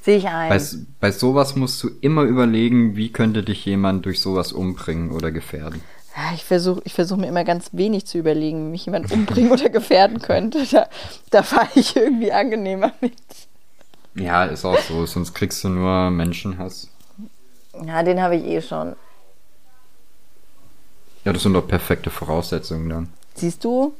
[0.02, 0.50] Sehe ich ein.
[0.50, 0.62] Bei,
[1.00, 5.82] bei sowas musst du immer überlegen, wie könnte dich jemand durch sowas umbringen oder gefährden.
[6.20, 9.52] Ja, ich versuche ich versuch mir immer ganz wenig zu überlegen, wie mich jemand umbringen
[9.54, 10.66] oder gefährden könnte.
[10.70, 10.90] Da,
[11.30, 13.14] da fahre ich irgendwie angenehmer mit.
[14.16, 16.90] Ja, ist auch so, sonst kriegst du nur Menschenhass.
[17.86, 18.98] Ja, den habe ich eh schon.
[21.24, 23.14] Ja, das sind doch perfekte Voraussetzungen dann.
[23.36, 23.94] Siehst du?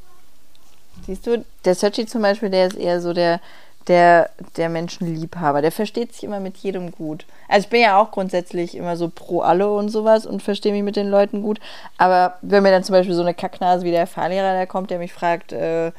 [1.06, 3.40] Siehst du, der Searchy zum Beispiel, der ist eher so der,
[3.88, 5.62] der, der Menschenliebhaber.
[5.62, 7.26] Der versteht sich immer mit jedem gut.
[7.48, 10.82] Also ich bin ja auch grundsätzlich immer so pro alle und sowas und verstehe mich
[10.82, 11.60] mit den Leuten gut.
[11.98, 14.98] Aber wenn mir dann zum Beispiel so eine Kacknase wie der Fahrlehrer da kommt, der
[14.98, 15.92] mich fragt, äh,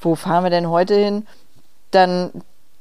[0.00, 1.26] wo fahren wir denn heute hin,
[1.90, 2.30] dann,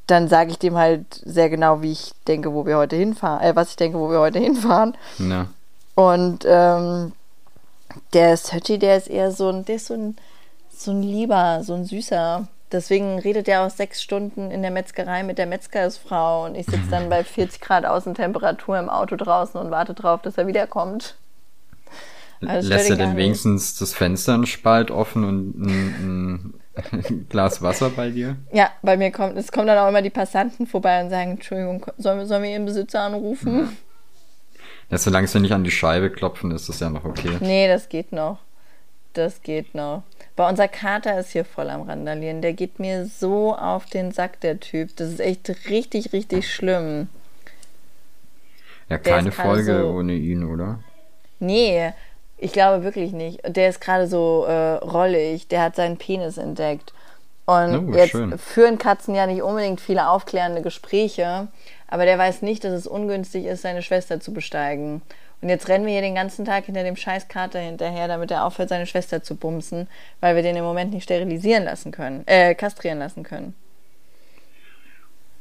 [0.08, 3.56] dann sage ich dem halt sehr genau, wie ich denke, wo wir heute hinfahren, äh,
[3.56, 4.96] was ich denke, wo wir heute hinfahren.
[5.18, 5.48] Ja.
[5.96, 7.12] Und ähm,
[8.14, 10.16] der Sötti, der ist eher so ein, der ist so ein,
[10.70, 12.48] so ein Lieber, so ein Süßer.
[12.72, 16.90] Deswegen redet er auch sechs Stunden in der Metzgerei mit der Metzgersfrau und ich sitze
[16.92, 21.16] dann bei 40 Grad Außentemperatur im Auto draußen und warte drauf, dass er wiederkommt.
[22.46, 26.54] Also Lässt er denn wenigstens das Fenster einen Spalt offen und ein,
[26.84, 28.38] ein Glas Wasser bei dir?
[28.54, 31.86] Ja, bei mir kommt, es kommen dann auch immer die Passanten vorbei und sagen, Entschuldigung,
[31.98, 33.78] sollen wir, sollen wir Ihren Besitzer anrufen?
[34.90, 37.38] Ja, solange sie nicht an die Scheibe klopfen, ist das ja noch okay.
[37.42, 38.40] Nee, das geht noch.
[39.14, 40.04] Das geht noch.
[40.40, 42.42] Bei unser Kater ist hier voll am Randalieren.
[42.42, 44.96] Der geht mir so auf den Sack, der Typ.
[44.96, 47.10] Das ist echt richtig, richtig schlimm.
[48.88, 50.80] Ja, keine Folge so- ohne ihn, oder?
[51.40, 51.92] Nee,
[52.38, 53.42] ich glaube wirklich nicht.
[53.46, 55.50] Der ist gerade so äh, rollig.
[55.50, 56.94] Der hat seinen Penis entdeckt.
[57.46, 58.38] Und Oh, jetzt schön.
[58.38, 61.50] führen Katzen ja nicht unbedingt viele aufklärende Gespräche,
[61.90, 65.02] aber der weiß nicht, dass es ungünstig ist, seine Schwester zu besteigen.
[65.42, 68.46] Und jetzt rennen wir hier den ganzen Tag hinter dem scheiß Kater hinterher, damit er
[68.46, 69.88] aufhört, seine Schwester zu bumsen,
[70.20, 73.56] weil wir den im Moment nicht sterilisieren lassen können, äh, kastrieren lassen können.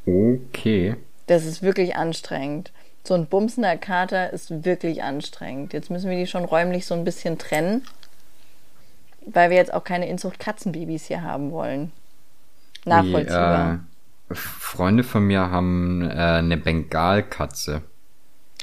[0.06, 0.96] Okay.
[1.26, 2.72] Das ist wirklich anstrengend.
[3.04, 5.72] So ein bumsender Kater ist wirklich anstrengend.
[5.72, 7.82] Jetzt müssen wir die schon räumlich so ein bisschen trennen,
[9.26, 11.92] weil wir jetzt auch keine Inzucht Katzenbabys hier haben wollen.
[12.84, 13.80] Nachvollziehbar.
[14.28, 17.82] Die, äh, Freunde von mir haben äh, eine Bengalkatze.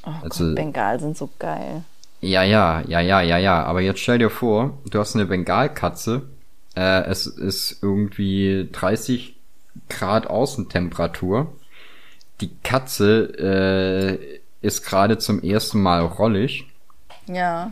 [0.05, 1.83] Oh also- Gott, Bengal sind so geil.
[2.21, 3.63] Ja, ja, ja, ja, ja, ja.
[3.63, 6.23] Aber jetzt stell dir vor, du hast eine Bengalkatze.
[6.75, 9.35] Äh, es ist irgendwie 30
[9.89, 11.53] Grad Außentemperatur.
[12.41, 16.65] Die Katze äh, ist gerade zum ersten Mal rollig.
[17.27, 17.71] Ja.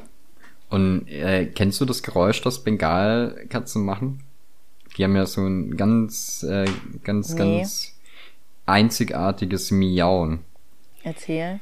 [0.70, 4.24] Und äh, kennst du das Geräusch, das Bengalkatzen machen?
[4.98, 6.66] Die haben ja so ein ganz, äh,
[7.04, 7.40] ganz, Nee.
[7.40, 7.94] ganz
[8.66, 10.40] einzigartiges Miauen.
[11.04, 11.60] Erzähl.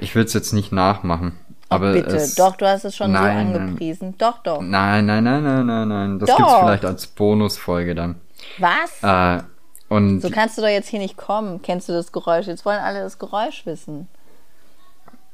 [0.00, 1.38] Ich will es jetzt nicht nachmachen.
[1.68, 2.16] Ach, Aber bitte.
[2.16, 4.14] es, Doch, du hast es schon Nein, so angepriesen.
[4.18, 4.60] Doch, doch.
[4.60, 6.18] Nein, nein, nein, nein, nein, nein.
[6.18, 6.36] Das Doch.
[6.36, 8.16] gibt's vielleicht als Bonusfolge dann.
[8.58, 9.02] Was?
[9.02, 9.42] Äh,
[9.88, 11.60] und So kannst du doch jetzt hier nicht kommen.
[11.62, 12.46] Kennst du das Geräusch?
[12.46, 14.08] Jetzt wollen alle das Geräusch wissen.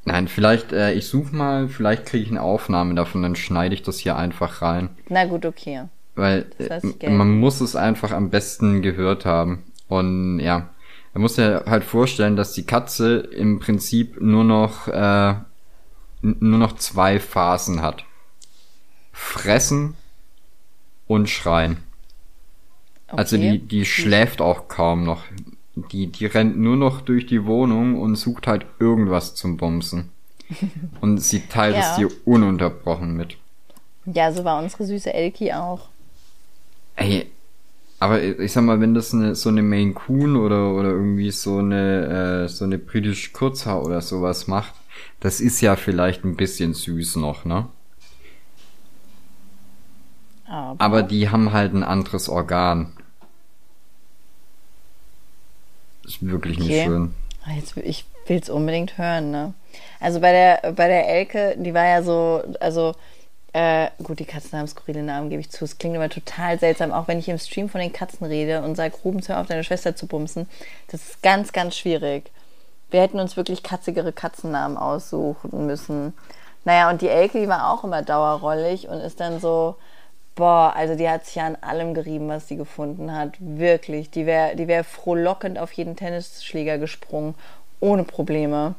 [0.05, 3.83] nein, vielleicht, äh, ich suche mal, vielleicht kriege ich eine Aufnahme davon, dann schneide ich
[3.83, 4.91] das hier einfach rein.
[5.09, 5.83] Na gut, okay.
[6.17, 9.65] Weil Das lass äh, man muss es einfach am besten gehört haben.
[9.89, 10.69] Und ja,
[11.13, 15.35] man muss ja halt vorstellen, dass die Katze im Prinzip nur noch äh,
[16.23, 18.05] nur noch zwei Phasen hat.
[19.13, 19.97] Fressen
[21.07, 21.79] und schreien.
[23.09, 23.19] Okay.
[23.19, 25.25] Also die, die schläft auch kaum noch.
[25.75, 30.11] Die, die rennt nur noch durch die Wohnung und sucht halt irgendwas zum Bumsen.
[31.01, 31.91] Und sie teilt ja.
[31.91, 33.37] es dir ununterbrochen mit.
[34.05, 35.89] Ja, so war unsere süße Elki auch.
[36.97, 37.31] Ey,
[38.01, 41.59] aber ich sag mal, wenn das eine, so eine Maine Coon oder, oder irgendwie so
[41.59, 44.73] eine, äh, so eine britische Kurzhaar oder sowas macht,
[45.21, 47.69] das ist ja vielleicht ein bisschen süß noch, ne?
[50.47, 52.93] Aber, Aber die haben halt ein anderes Organ.
[56.05, 56.67] Ist wirklich okay.
[56.67, 57.15] nicht schön.
[57.45, 59.53] Ah, jetzt, ich will es unbedingt hören, ne?
[60.01, 62.95] Also bei der, bei der Elke, die war ja so, also
[63.53, 65.65] äh, gut, die Katzen haben skurrile Namen, gebe ich zu.
[65.65, 68.77] Es klingt immer total seltsam, auch wenn ich im Stream von den Katzen rede und
[68.77, 70.49] sage, Rubens, hör auf, deine Schwester zu bumsen.
[70.89, 72.31] Das ist ganz, ganz schwierig.
[72.91, 76.15] Wir hätten uns wirklich katzigere Katzennamen aussuchen müssen.
[76.65, 79.77] Naja, und die Elke, die war auch immer dauerrollig und ist dann so,
[80.35, 83.35] boah, also die hat sich ja an allem gerieben, was sie gefunden hat.
[83.39, 84.11] Wirklich.
[84.11, 87.35] Die wäre die wär frohlockend auf jeden Tennisschläger gesprungen,
[87.81, 88.75] ohne Probleme.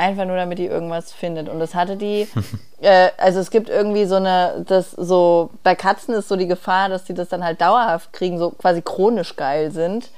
[0.00, 1.50] Einfach nur, damit die irgendwas findet.
[1.50, 2.26] Und das hatte die,
[2.80, 6.88] äh, also es gibt irgendwie so eine, das so, bei Katzen ist so die Gefahr,
[6.88, 10.08] dass die das dann halt dauerhaft kriegen, so quasi chronisch geil sind.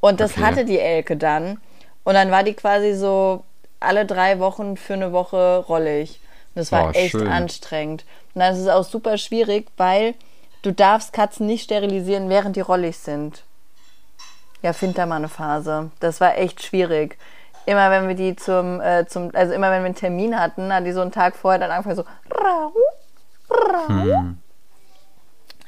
[0.00, 0.42] Und das okay.
[0.42, 1.58] hatte die Elke dann.
[2.04, 3.42] Und dann war die quasi so
[3.80, 6.20] alle drei Wochen für eine Woche rollig.
[6.54, 7.26] Und das war oh, echt schön.
[7.26, 8.04] anstrengend.
[8.34, 10.12] Und dann ist es auch super schwierig, weil
[10.60, 13.44] du darfst Katzen nicht sterilisieren, während die rollig sind.
[14.60, 15.90] Ja, find da mal eine Phase.
[16.00, 17.16] Das war echt schwierig
[17.66, 20.86] immer wenn wir die zum, äh, zum, also immer wenn wir einen Termin hatten, hat
[20.86, 22.04] die so einen Tag vorher dann angefangen so.
[23.88, 24.38] Hm.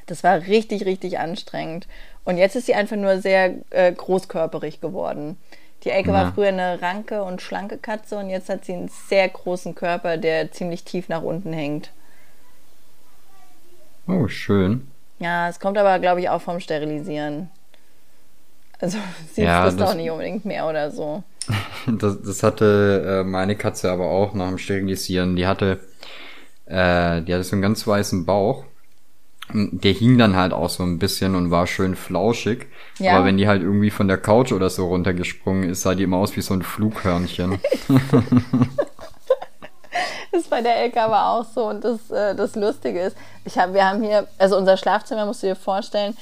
[0.06, 1.86] Das war richtig, richtig anstrengend.
[2.24, 5.36] Und jetzt ist sie einfach nur sehr äh, großkörperig geworden.
[5.84, 6.14] Die Elke ja.
[6.14, 10.16] war früher eine ranke und schlanke Katze und jetzt hat sie einen sehr großen Körper,
[10.16, 11.90] der ziemlich tief nach unten hängt.
[14.06, 14.90] Oh, schön.
[15.18, 17.50] Ja, es kommt aber, glaube ich, auch vom Sterilisieren.
[18.80, 18.98] Also
[19.32, 21.22] sie ja, frisst auch nicht unbedingt mehr oder so.
[21.86, 25.36] Das, das hatte äh, meine Katze aber auch nach dem Sterilisieren.
[25.36, 25.80] Die hatte,
[26.66, 28.64] äh, die hatte so einen ganz weißen Bauch.
[29.54, 32.66] Der hing dann halt auch so ein bisschen und war schön flauschig.
[32.98, 33.16] Ja.
[33.16, 36.18] Aber wenn die halt irgendwie von der Couch oder so runtergesprungen ist, sah die immer
[36.18, 37.58] aus wie so ein Flughörnchen.
[40.30, 41.68] das ist bei der Elke aber auch so.
[41.70, 45.42] Und das, äh, das Lustige ist, ich hab, wir haben hier, also unser Schlafzimmer musst
[45.42, 46.14] du dir vorstellen,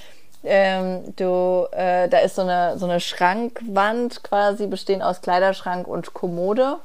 [0.45, 6.14] ähm, du, äh, da ist so eine, so eine Schrankwand quasi, bestehend aus Kleiderschrank und
[6.14, 6.76] Kommode.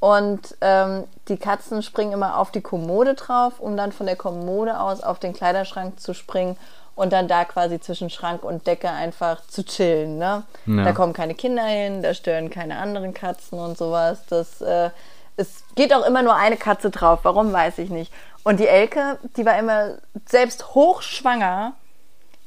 [0.00, 4.80] Und ähm, die Katzen springen immer auf die Kommode drauf, um dann von der Kommode
[4.80, 6.56] aus auf den Kleiderschrank zu springen
[6.94, 10.18] und dann da quasi zwischen Schrank und Decke einfach zu chillen.
[10.18, 10.42] Ne?
[10.66, 10.84] Ja.
[10.84, 14.24] Da kommen keine Kinder hin, da stören keine anderen Katzen und sowas.
[14.28, 14.90] Das, äh,
[15.36, 17.20] es geht auch immer nur eine Katze drauf.
[17.22, 18.12] Warum, weiß ich nicht.
[18.44, 21.74] Und die Elke, die war immer selbst hochschwanger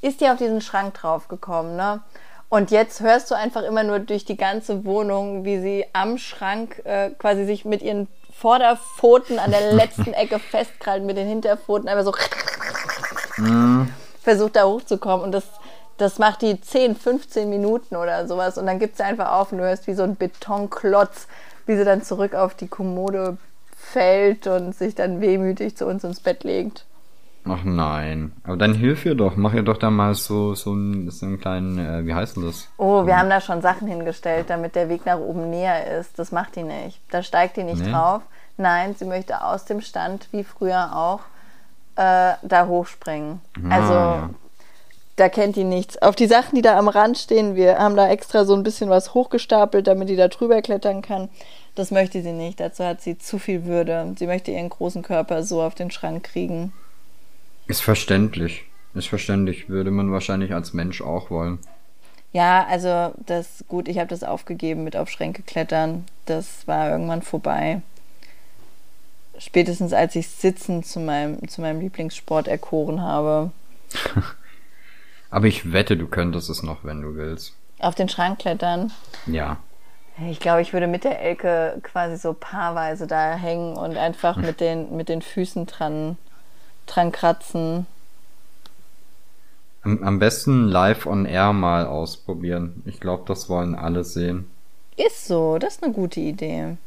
[0.01, 2.01] ist die auf diesen Schrank draufgekommen, ne?
[2.47, 6.81] Und jetzt hörst du einfach immer nur durch die ganze Wohnung, wie sie am Schrank
[6.85, 12.05] äh, quasi sich mit ihren Vorderpfoten an der letzten Ecke festkrallt, mit den Hinterpfoten einfach
[12.05, 13.91] so mhm.
[14.21, 15.25] versucht da hochzukommen.
[15.25, 15.43] Und das,
[15.97, 18.57] das macht die 10, 15 Minuten oder sowas.
[18.57, 21.27] Und dann gibt sie einfach auf und du hörst wie so ein Betonklotz,
[21.65, 23.37] wie sie dann zurück auf die Kommode
[23.75, 26.85] fällt und sich dann wehmütig zu uns ins Bett legt.
[27.47, 28.33] Ach nein.
[28.43, 29.35] Aber dann hilf ihr doch.
[29.35, 32.45] Mach ihr doch da mal so, so, einen, so einen kleinen, äh, wie heißt denn
[32.45, 32.67] das?
[32.77, 36.17] Oh, wir haben da schon Sachen hingestellt, damit der Weg nach oben näher ist.
[36.17, 36.99] Das macht die nicht.
[37.11, 37.91] Da steigt die nicht nee.
[37.91, 38.23] drauf.
[38.57, 41.19] Nein, sie möchte aus dem Stand, wie früher auch,
[41.97, 43.41] äh, da hochspringen.
[43.69, 44.29] Ah, also, ja.
[45.17, 46.01] da kennt die nichts.
[46.01, 48.89] Auf die Sachen, die da am Rand stehen, wir haben da extra so ein bisschen
[48.89, 51.29] was hochgestapelt, damit die da drüber klettern kann.
[51.75, 52.59] Das möchte sie nicht.
[52.59, 54.15] Dazu hat sie zu viel Würde.
[54.17, 56.73] Sie möchte ihren großen Körper so auf den Schrank kriegen.
[57.67, 58.65] Ist verständlich.
[58.93, 59.69] Ist verständlich.
[59.69, 61.59] Würde man wahrscheinlich als Mensch auch wollen.
[62.31, 66.05] Ja, also das gut, ich habe das aufgegeben mit auf Schränke klettern.
[66.25, 67.81] Das war irgendwann vorbei.
[69.37, 73.51] Spätestens als ich Sitzen zu meinem, zu meinem Lieblingssport erkoren habe.
[75.29, 77.53] Aber ich wette, du könntest es noch, wenn du willst.
[77.79, 78.91] Auf den Schrank klettern?
[79.25, 79.57] Ja.
[80.29, 84.61] Ich glaube, ich würde mit der Elke quasi so paarweise da hängen und einfach mit
[84.61, 86.17] den, mit den Füßen dran
[86.85, 87.85] dran kratzen.
[89.83, 92.81] Am, am besten live on air mal ausprobieren.
[92.85, 94.49] Ich glaube, das wollen alle sehen.
[94.97, 96.77] Ist so, das ist eine gute Idee.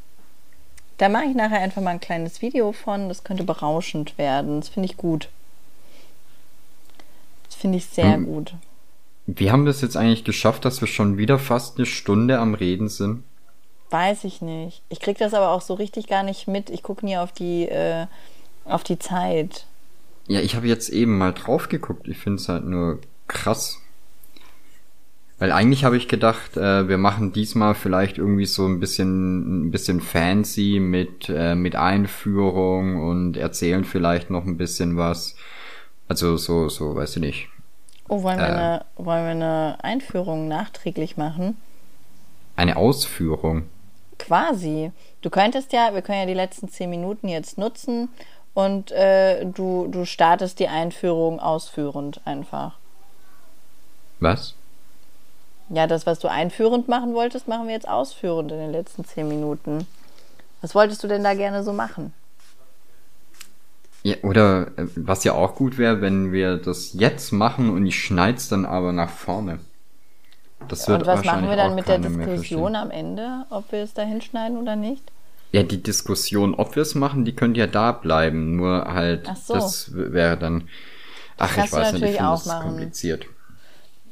[0.99, 3.09] Da mache ich nachher einfach mal ein kleines Video von.
[3.09, 4.61] Das könnte berauschend werden.
[4.61, 5.29] Das finde ich gut.
[7.47, 8.27] Das finde ich sehr hm.
[8.27, 8.55] gut.
[9.27, 12.55] Wie haben wir es jetzt eigentlich geschafft, dass wir schon wieder fast eine Stunde am
[12.55, 13.23] Reden sind?
[13.91, 14.83] Weiß ich nicht.
[14.89, 16.69] Ich kriege das aber auch so richtig gar nicht mit.
[16.71, 18.07] Ich gucke nie auf die, äh,
[18.65, 19.67] auf die Zeit.
[20.29, 22.07] Ja, ich habe jetzt eben mal drauf geguckt.
[22.07, 23.81] Ich finde es halt nur krass.
[25.39, 29.71] Weil eigentlich habe ich gedacht, äh, wir machen diesmal vielleicht irgendwie so ein bisschen ein
[29.71, 35.37] bisschen fancy mit äh, mit Einführung und erzählen vielleicht noch ein bisschen was.
[36.09, 37.49] Also so so, weißt du nicht.
[38.09, 41.57] Oh, wollen wir, äh, eine, wollen wir eine Einführung nachträglich machen?
[42.57, 43.65] Eine Ausführung.
[44.19, 44.91] Quasi.
[45.23, 48.09] Du könntest ja, wir können ja die letzten zehn Minuten jetzt nutzen
[48.59, 52.75] und äh, du, du startest die Einführung ausführend einfach.
[54.19, 54.55] Was?
[55.69, 59.29] Ja, das, was du einführend machen wolltest, machen wir jetzt ausführend in den letzten zehn
[59.29, 59.87] Minuten.
[60.61, 62.13] Was wolltest du denn da gerne so machen?
[64.03, 68.03] Ja, oder äh, was ja auch gut wäre, wenn wir das jetzt machen und ich
[68.03, 69.61] schneid's dann aber nach vorne.
[70.67, 73.95] Das wird und was machen wir dann mit der Diskussion am Ende, ob wir es
[73.95, 75.13] da hinschneiden oder nicht?
[75.51, 78.57] Ja, die Diskussion, ob wir es machen, die könnte ja da bleiben.
[78.57, 79.55] Nur halt, so.
[79.55, 80.69] das wäre dann.
[81.39, 82.69] Ach, ich weiß nicht, ich finde das machen.
[82.69, 83.27] kompliziert.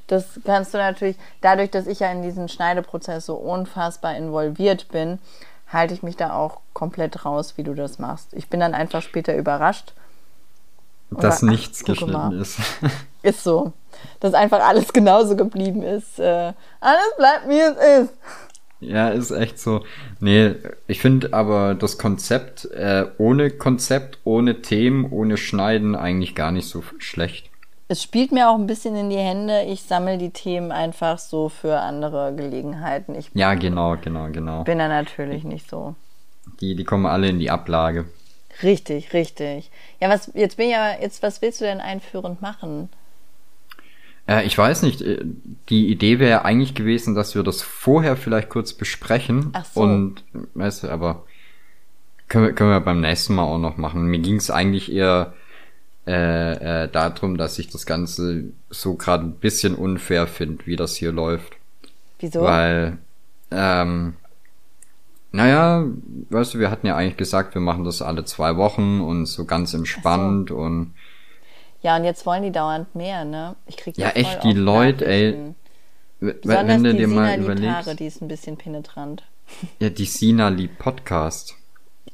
[0.07, 5.19] Das kannst du natürlich, dadurch, dass ich ja in diesen Schneideprozess so unfassbar involviert bin,
[5.69, 8.29] halte ich mich da auch komplett raus, wie du das machst.
[8.33, 9.95] Ich bin dann einfach später überrascht.
[11.11, 12.41] Dass ach, nichts geschnitten mal.
[12.41, 12.59] ist.
[13.23, 13.73] ist so.
[14.21, 16.19] Dass einfach alles genauso geblieben ist.
[16.19, 18.15] Äh, alles bleibt wie es ist.
[18.81, 19.85] Ja, ist echt so.
[20.21, 20.55] Nee,
[20.87, 26.69] ich finde aber das Konzept äh, ohne Konzept, ohne Themen, ohne Schneiden eigentlich gar nicht
[26.69, 27.51] so schlecht
[27.89, 29.63] es spielt mir auch ein bisschen in die Hände.
[29.63, 33.15] Ich sammle die Themen einfach so für andere Gelegenheiten.
[33.15, 34.65] Ich ja, genau, genau, genau.
[34.65, 35.95] Bin da natürlich nicht so.
[36.61, 38.07] Die, die kommen alle in die Ablage.
[38.63, 39.71] Richtig, richtig.
[40.01, 42.89] Ja, was jetzt bin ja jetzt, was willst du denn einführend machen?
[44.29, 45.03] Äh, ich weiß nicht.
[45.03, 45.25] Äh,
[45.69, 49.51] die Idee wäre eigentlich gewesen, dass wir das vorher vielleicht kurz besprechen.
[49.53, 49.81] Ach so.
[49.81, 50.25] Und
[50.55, 51.25] weißt du, aber
[52.29, 54.07] können wir, können wir beim nächsten Mal auch noch machen.
[54.07, 55.35] Mir ging es eigentlich eher
[56.07, 60.97] äh, äh, darum, dass ich das Ganze so gerade ein bisschen unfair finde, wie das
[60.97, 61.55] hier läuft.
[62.21, 62.43] Wieso?
[62.43, 62.99] Weil,
[63.51, 64.15] ähm,
[65.33, 65.85] naja,
[66.31, 69.45] weißt du, wir hatten ja eigentlich gesagt, wir machen das alle zwei Wochen und so
[69.45, 70.57] ganz entspannt so.
[70.57, 70.95] und
[71.83, 73.57] ja, und jetzt wollen die dauernd mehr, ne?
[73.67, 75.55] Ich krieg ja echt die Leute, ey.
[76.21, 79.23] Besonders wenn du dir Sina mal überlegst, Haare, die ist ein bisschen penetrant.
[79.79, 81.55] Ja, die Sina liebt Podcast.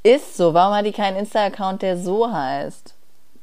[0.02, 0.52] Ist so.
[0.52, 2.94] Warum hat die keinen Insta-Account, der so heißt?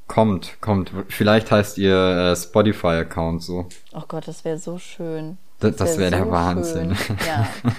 [0.07, 0.91] Kommt, kommt.
[1.07, 3.67] Vielleicht heißt ihr äh, Spotify-Account so.
[3.93, 5.39] Oh Gott, das wäre so schön.
[5.59, 6.95] Das, das wäre wär der so Wahnsinn.
[6.95, 7.17] Schön.
[7.27, 7.47] Ja.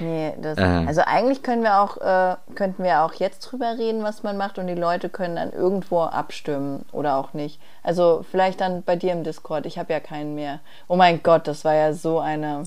[0.00, 0.62] Nee, das, äh.
[0.62, 4.58] also eigentlich können wir auch, äh, könnten wir auch jetzt drüber reden, was man macht
[4.58, 7.60] und die Leute können dann irgendwo abstimmen oder auch nicht.
[7.82, 9.66] Also vielleicht dann bei dir im Discord.
[9.66, 10.60] Ich habe ja keinen mehr.
[10.86, 12.64] Oh mein Gott, das war ja so eine.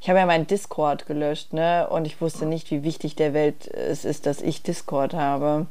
[0.00, 1.86] Ich habe ja meinen Discord gelöscht, ne?
[1.88, 5.66] Und ich wusste nicht, wie wichtig der Welt es ist, dass ich Discord habe.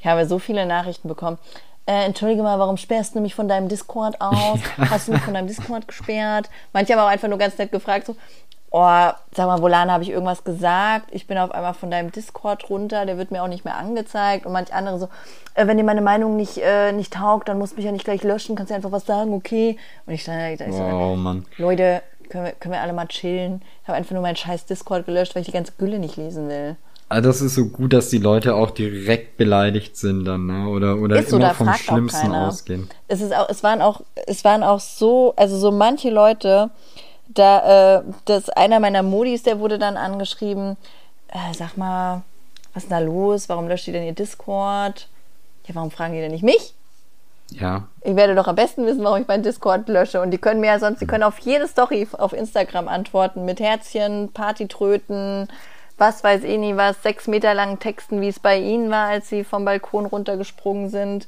[0.00, 1.38] Ich habe so viele Nachrichten bekommen
[1.86, 4.58] äh, entschuldige mal, warum sperrst du mich von deinem Discord aus?
[4.78, 6.48] Hast du mich von deinem Discord gesperrt?
[6.72, 8.16] Manche haben auch einfach nur ganz nett gefragt, so,
[8.70, 11.08] oh, sag mal, Volana, habe ich irgendwas gesagt?
[11.12, 14.46] Ich bin auf einmal von deinem Discord runter, der wird mir auch nicht mehr angezeigt.
[14.46, 15.08] Und manche andere so,
[15.54, 18.04] äh, wenn dir meine Meinung nicht, äh, nicht taugt, dann musst du mich ja nicht
[18.04, 19.76] gleich löschen, kannst du einfach was sagen, okay?
[20.06, 21.44] Und ich stand da, ich so, oh, Mann.
[21.58, 23.62] Leute, können wir, können wir alle mal chillen?
[23.82, 26.48] Ich habe einfach nur meinen scheiß Discord gelöscht, weil ich die ganze Gülle nicht lesen
[26.48, 26.76] will.
[27.08, 30.68] Also das ist so gut, dass die Leute auch direkt beleidigt sind dann, ne?
[30.68, 32.88] Oder, oder so, immer vom Schlimmsten ausgehen.
[33.08, 36.70] Es ist auch, es waren auch, es waren auch so, also so manche Leute,
[37.28, 40.76] da, äh, das einer meiner Modis, der wurde dann angeschrieben,
[41.28, 42.22] äh, sag mal,
[42.72, 43.48] was ist da los?
[43.48, 45.08] Warum löscht ihr denn ihr Discord?
[45.66, 46.74] Ja, warum fragen die denn nicht mich?
[47.50, 47.84] Ja.
[48.02, 50.20] Ich werde doch am besten wissen, warum ich meinen Discord lösche.
[50.20, 53.60] Und die können mir ja sonst, die können auf jede Story auf Instagram antworten mit
[53.60, 55.48] Herzchen, Partytröten,
[55.98, 59.28] was weiß ich nie was, sechs Meter langen Texten, wie es bei ihnen war, als
[59.28, 61.26] sie vom Balkon runtergesprungen sind.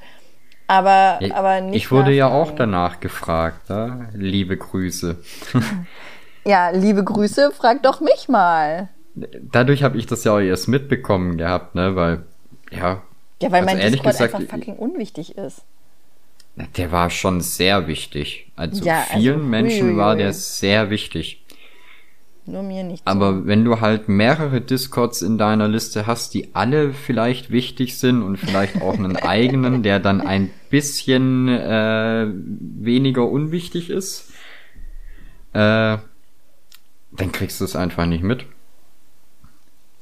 [0.66, 1.76] Aber, ja, aber nicht.
[1.76, 4.08] Ich wurde ja auch danach gefragt, ne?
[4.14, 5.16] liebe Grüße.
[6.44, 8.88] ja, liebe Grüße, frag doch mich mal.
[9.14, 12.24] Dadurch habe ich das ja auch erst mitbekommen gehabt, ne, weil,
[12.70, 13.02] ja.
[13.40, 15.62] Ja, weil also mein Discord gesagt, einfach fucking unwichtig ist.
[16.76, 18.50] Der war schon sehr wichtig.
[18.56, 21.44] Also ja, also vielen also, Menschen war der sehr wichtig.
[22.46, 23.02] Nur mir nicht.
[23.04, 28.22] Aber wenn du halt mehrere Discords in deiner Liste hast, die alle vielleicht wichtig sind
[28.22, 34.30] und vielleicht auch einen eigenen, der dann ein bisschen äh, weniger unwichtig ist,
[35.54, 35.98] äh,
[37.12, 38.44] dann kriegst du es einfach nicht mit.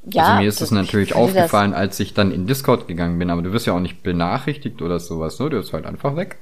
[0.07, 3.41] Ja, also mir ist es natürlich aufgefallen, als ich dann in Discord gegangen bin, aber
[3.41, 5.49] du wirst ja auch nicht benachrichtigt oder sowas, ne?
[5.49, 6.37] Du bist halt einfach weg.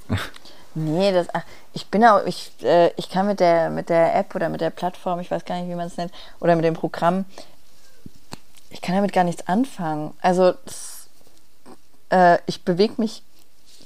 [0.75, 1.27] Nee, das,
[1.73, 4.71] ich bin auch, ich, äh, ich kann mit der, mit der App oder mit der
[4.71, 7.25] Plattform, ich weiß gar nicht, wie man es nennt, oder mit dem Programm,
[8.71, 10.13] ich kann damit gar nichts anfangen.
[10.21, 11.07] Also, das,
[12.09, 13.21] äh, ich bewege mich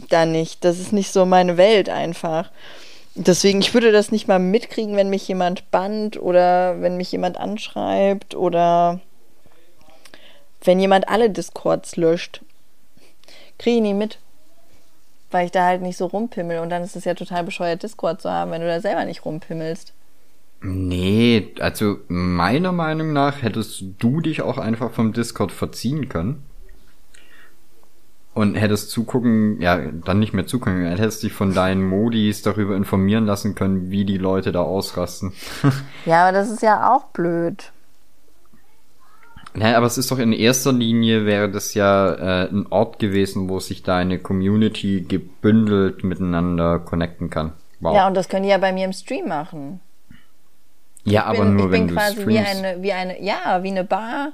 [0.09, 0.63] da nicht.
[0.63, 2.51] Das ist nicht so meine Welt einfach.
[3.15, 7.37] Deswegen, ich würde das nicht mal mitkriegen, wenn mich jemand bannt oder wenn mich jemand
[7.37, 8.99] anschreibt oder
[10.61, 12.41] wenn jemand alle Discords löscht.
[13.57, 14.19] Kriege ich nie mit.
[15.31, 16.59] Weil ich da halt nicht so rumpimmel.
[16.59, 19.25] Und dann ist es ja total bescheuert, Discord zu haben, wenn du da selber nicht
[19.25, 19.93] rumpimmelst.
[20.61, 26.43] Nee, also meiner Meinung nach hättest du dich auch einfach vom Discord verziehen können.
[28.33, 33.25] Und hättest zugucken, ja, dann nicht mehr zugucken, hättest dich von deinen Modis darüber informieren
[33.25, 35.33] lassen können, wie die Leute da ausrasten.
[36.05, 37.71] ja, aber das ist ja auch blöd.
[39.57, 43.49] Nein, aber es ist doch in erster Linie wäre das ja äh, ein Ort gewesen,
[43.49, 47.53] wo sich deine Community gebündelt miteinander connecten kann.
[47.79, 47.95] Wow.
[47.95, 49.79] Ja, und das können die ja bei mir im Stream machen.
[51.05, 52.27] Ja, aber bin, nur wenn du quasi streamst.
[52.27, 54.33] wie eine, wie eine, ja, wie eine Bar.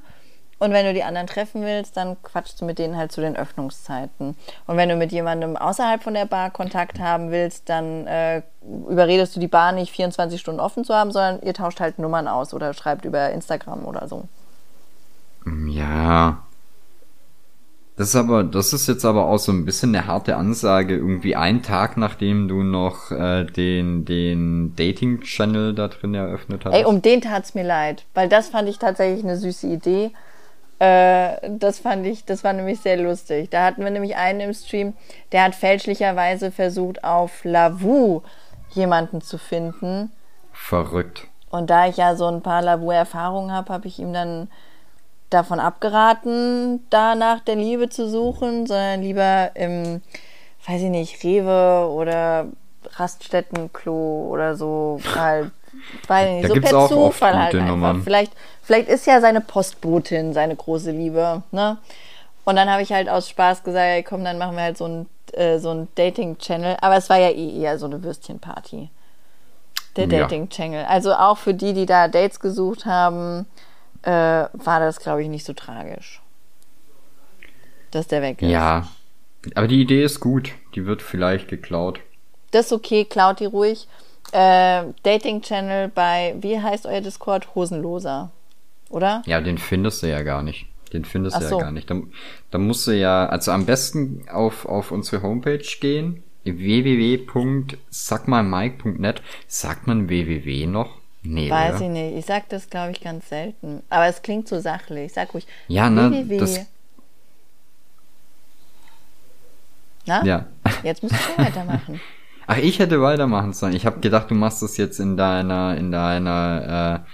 [0.59, 3.37] Und wenn du die anderen treffen willst, dann quatschst du mit denen halt zu den
[3.37, 4.35] Öffnungszeiten.
[4.67, 8.41] Und wenn du mit jemandem außerhalb von der Bar Kontakt haben willst, dann äh,
[8.89, 12.27] überredest du die Bar nicht 24 Stunden offen zu haben, sondern ihr tauscht halt Nummern
[12.27, 14.27] aus oder schreibt über Instagram oder so.
[15.45, 16.43] Ja.
[17.95, 21.35] Das ist aber, das ist jetzt aber auch so ein bisschen eine harte Ansage, irgendwie
[21.35, 26.73] einen Tag nachdem du noch äh, den, den Dating-Channel da drin eröffnet hast.
[26.73, 30.11] Ey, um den tat's mir leid, weil das fand ich tatsächlich eine süße Idee.
[30.79, 33.51] Äh, das fand ich, das war nämlich sehr lustig.
[33.51, 34.93] Da hatten wir nämlich einen im Stream,
[35.31, 38.21] der hat fälschlicherweise versucht, auf Lavu
[38.71, 40.11] jemanden zu finden.
[40.51, 41.27] Verrückt.
[41.51, 44.47] Und da ich ja so ein paar Lavu-Erfahrungen habe, habe ich ihm dann
[45.33, 50.01] davon abgeraten, da nach der Liebe zu suchen, sondern lieber im,
[50.67, 52.47] weiß ich nicht, Rewe oder
[52.95, 57.67] Raststättenklo oder so halt, ich nicht, Da so gibt's per auch Zufall halt einfach.
[57.67, 58.03] Nummern.
[58.03, 61.77] Vielleicht, vielleicht ist ja seine Postbotin seine große Liebe, ne?
[62.45, 65.09] Und dann habe ich halt aus Spaß gesagt, komm, dann machen wir halt so ein,
[65.31, 66.75] äh, so ein Dating-Channel.
[66.81, 68.89] Aber es war ja eh eher so eine Würstchenparty.
[69.95, 70.19] Der Ja.
[70.21, 70.83] Dating-Channel.
[70.85, 73.45] Also auch für die, die da Dates gesucht haben,
[74.03, 76.21] äh, war das, glaube ich, nicht so tragisch.
[77.91, 78.49] Dass der weg ist.
[78.49, 78.87] Ja.
[79.55, 80.51] Aber die Idee ist gut.
[80.75, 82.01] Die wird vielleicht geklaut.
[82.51, 83.87] Das ist okay, klaut die ruhig.
[84.31, 87.55] Äh, Dating-Channel bei, wie heißt euer Discord?
[87.55, 88.31] Hosenloser.
[88.89, 89.23] Oder?
[89.25, 90.67] Ja, den findest du ja gar nicht.
[90.93, 91.57] Den findest Ach du so.
[91.57, 91.89] ja gar nicht.
[91.89, 91.99] Da,
[92.51, 96.23] da musst du ja, also am besten auf, auf unsere Homepage gehen.
[96.43, 99.21] www.sagmalmike.net.
[99.47, 100.99] Sagt man www noch?
[101.23, 101.85] Nee, Weiß oder?
[101.85, 102.17] ich nicht.
[102.17, 103.81] Ich sag das, glaube ich, ganz selten.
[103.89, 105.13] Aber es klingt so sachlich.
[105.13, 105.47] Sag ruhig.
[105.67, 106.37] Ja, ne, www.
[106.37, 106.59] das-
[110.05, 110.23] Na?
[110.25, 110.45] Ja.
[110.83, 112.01] Jetzt musst du weitermachen.
[112.47, 113.73] Ach, ich hätte weitermachen sollen.
[113.73, 117.05] Ich habe gedacht, du machst das jetzt in deiner, in deiner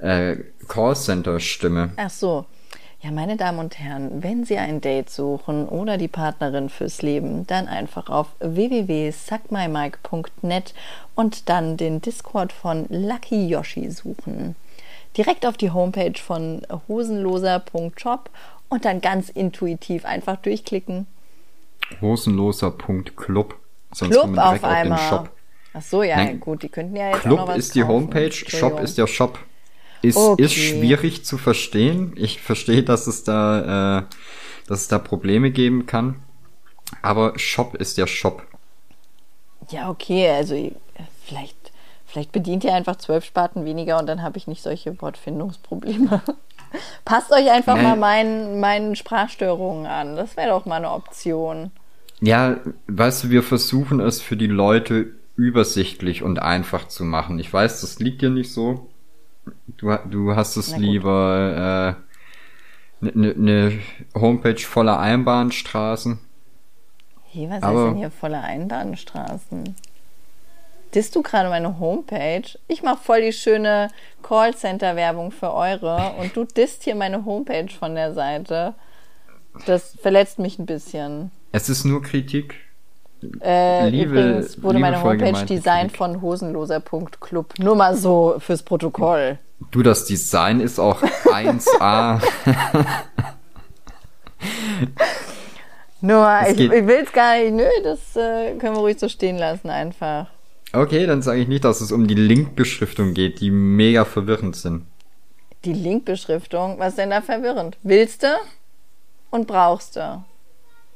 [0.00, 1.90] äh, äh, Callcenter-Stimme.
[1.96, 2.46] Ach so.
[3.00, 7.46] Ja, meine Damen und Herren, wenn Sie ein Date suchen oder die Partnerin fürs Leben,
[7.46, 10.74] dann einfach auf www.suckmymike.net
[11.14, 14.56] und dann den Discord von Lucky Yoshi suchen.
[15.16, 18.30] Direkt auf die Homepage von hosenloser.shop
[18.68, 21.06] und dann ganz intuitiv einfach durchklicken.
[22.00, 23.54] Hosenloser.club.
[23.92, 24.98] Sonst Club direkt auf einmal.
[25.08, 25.30] Shop.
[25.72, 26.40] Ach so, ja, Nein.
[26.40, 27.92] gut, die könnten ja jetzt auch noch Club was ist die kaufen.
[27.92, 29.38] Homepage, Shop ist der Shop.
[30.02, 30.42] Ist, Okay.
[30.44, 32.12] ist schwierig zu verstehen.
[32.16, 34.02] Ich verstehe, dass es da, äh,
[34.66, 36.16] dass es da Probleme geben kann.
[37.02, 38.42] Aber Shop ist der Shop.
[39.70, 40.54] Ja, okay, also
[41.24, 41.56] vielleicht,
[42.06, 46.22] vielleicht bedient ihr einfach zwölf Sparten weniger und dann habe ich nicht solche Wortfindungsprobleme.
[47.04, 47.84] Passt euch einfach Nein.
[47.84, 50.16] mal meinen, meinen Sprachstörungen an.
[50.16, 51.70] Das wäre doch mal eine Option.
[52.20, 57.38] Ja, weißt du, wir versuchen es für die Leute übersichtlich und einfach zu machen.
[57.38, 58.88] Ich weiß, das liegt dir nicht so.
[59.66, 61.96] Du, du hast es lieber
[63.00, 63.78] eine ne, ne
[64.14, 66.18] Homepage voller Einbahnstraßen.
[67.30, 69.76] Hey, was Aber- ist denn hier voller Einbahnstraßen?
[70.94, 72.48] Disst du gerade meine Homepage?
[72.66, 73.88] Ich mache voll die schöne
[74.22, 78.74] Callcenter-Werbung für eure und du disst hier meine Homepage von der Seite.
[79.66, 81.30] Das verletzt mich ein bisschen.
[81.52, 82.54] Es ist nur Kritik.
[83.42, 85.96] Äh, Liebe- übrigens wurde meine Homepage gemeinte designt Kritik.
[85.98, 87.54] von hosenloser.club.
[87.58, 89.38] Nur mal so fürs Protokoll.
[89.72, 92.20] Du, das Design ist auch 1A.
[96.00, 97.52] Nur mal, ich, ich will es gar nicht.
[97.54, 100.26] Nö, das äh, können wir ruhig so stehen lassen einfach.
[100.72, 104.84] Okay, dann sage ich nicht, dass es um die Linkbeschriftung geht, die mega verwirrend sind.
[105.64, 107.78] Die Linkbeschriftung, was ist denn da verwirrend?
[107.82, 108.28] Willst du
[109.30, 110.22] und brauchst du.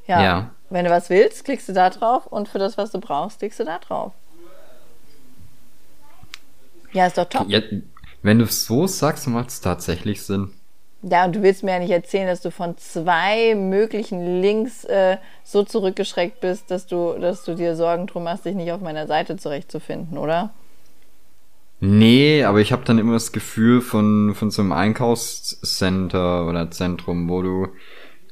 [0.06, 0.22] Ja.
[0.22, 0.50] Ja.
[0.72, 3.60] Wenn du was willst, klickst du da drauf und für das, was du brauchst, klickst
[3.60, 4.12] du da drauf.
[6.92, 7.48] Ja, ist doch top.
[7.48, 7.60] Ja,
[8.22, 10.52] wenn du es so sagst, macht es tatsächlich Sinn.
[11.02, 15.18] Ja, und du willst mir ja nicht erzählen, dass du von zwei möglichen Links äh,
[15.44, 19.06] so zurückgeschreckt bist, dass du, dass du dir Sorgen drum machst, dich nicht auf meiner
[19.06, 20.54] Seite zurechtzufinden, oder?
[21.80, 27.28] Nee, aber ich habe dann immer das Gefühl von, von so einem Einkaufscenter oder Zentrum,
[27.28, 27.68] wo du,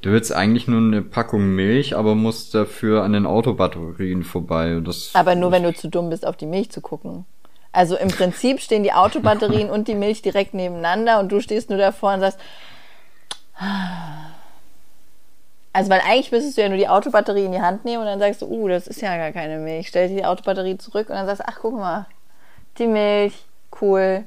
[0.01, 4.81] du willst eigentlich nur eine Packung Milch, aber musst dafür an den Autobatterien vorbei.
[4.83, 7.25] Das, aber nur, wenn du zu dumm bist, auf die Milch zu gucken.
[7.71, 11.79] Also im Prinzip stehen die Autobatterien und die Milch direkt nebeneinander und du stehst nur
[11.79, 12.39] davor und sagst,
[15.73, 18.19] also weil eigentlich müsstest du ja nur die Autobatterie in die Hand nehmen und dann
[18.19, 19.87] sagst du, uh, das ist ja gar keine Milch.
[19.87, 22.07] Stell dir die Autobatterie zurück und dann sagst du, ach, guck mal,
[22.77, 23.33] die Milch,
[23.81, 24.25] cool.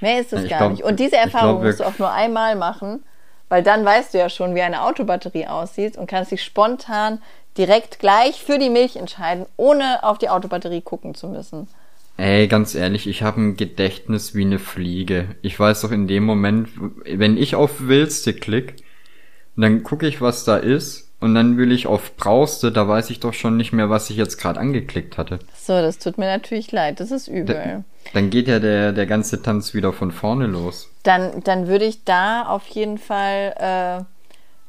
[0.00, 0.84] Mehr ist das Ich gar glaub- nicht.
[0.84, 3.02] Und diese Erfahrung glaub, musst du auch nur einmal machen,
[3.48, 7.20] weil dann weißt du ja schon, wie eine Autobatterie aussieht und kannst dich spontan
[7.56, 11.68] direkt gleich für die Milch entscheiden, ohne auf die Autobatterie gucken zu müssen.
[12.18, 15.36] Ey, ganz ehrlich, ich habe ein Gedächtnis wie eine Fliege.
[15.42, 16.70] Ich weiß doch in dem Moment,
[17.04, 18.76] wenn ich auf Willste klick,
[19.54, 23.20] dann gucke ich, was da ist, und dann will ich auf Brauste, da weiß ich
[23.20, 25.38] doch schon nicht mehr, was ich jetzt gerade angeklickt hatte.
[25.54, 27.84] So, das tut mir natürlich leid, das ist übel.
[28.12, 30.90] Dann geht ja der, der ganze Tanz wieder von vorne los.
[31.02, 34.04] Dann, dann würde ich da auf jeden Fall äh,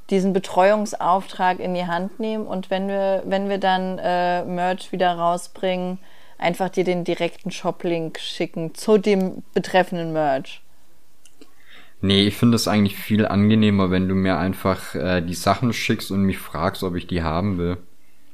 [0.09, 5.13] diesen Betreuungsauftrag in die Hand nehmen und wenn wir, wenn wir dann äh, Merch wieder
[5.13, 5.99] rausbringen,
[6.37, 10.61] einfach dir den direkten Shop-Link schicken zu dem betreffenden Merch.
[12.01, 16.11] Nee, ich finde es eigentlich viel angenehmer, wenn du mir einfach äh, die Sachen schickst
[16.11, 17.77] und mich fragst, ob ich die haben will.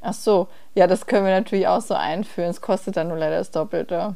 [0.02, 2.50] Ach so, ja, das können wir natürlich auch so einführen.
[2.50, 4.16] Es kostet dann nur leider das Doppelte.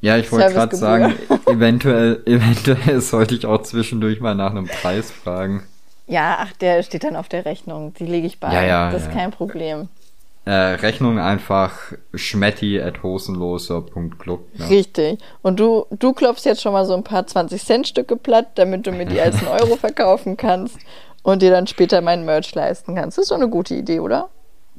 [0.00, 1.14] Ja, ich wollte gerade sagen,
[1.46, 5.62] eventuell, eventuell sollte ich auch zwischendurch mal nach einem Preis fragen.
[6.06, 7.94] Ja, ach, der steht dann auf der Rechnung.
[7.94, 8.52] Die lege ich bei.
[8.52, 9.14] Ja, ja, das ist ja.
[9.14, 9.88] kein Problem.
[10.46, 14.48] Äh, Rechnung einfach schmetti at hosenloser.club.
[14.54, 14.66] Ja.
[14.66, 15.18] Richtig.
[15.42, 19.04] Und du, du klopfst jetzt schon mal so ein paar 20-Cent-Stücke platt, damit du mir
[19.04, 20.78] die als einen Euro verkaufen kannst
[21.22, 23.18] und dir dann später mein Merch leisten kannst.
[23.18, 24.30] Das ist doch eine gute Idee, oder?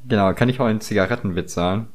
[0.08, 1.88] Genau, kann ich auch einen Zigaretten bezahlen?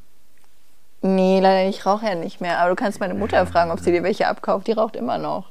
[1.01, 1.79] Nee, leider nicht.
[1.79, 2.59] Ich rauche ja nicht mehr.
[2.59, 4.67] Aber du kannst meine Mutter fragen, ob sie dir welche abkauft.
[4.67, 5.45] Die raucht immer noch.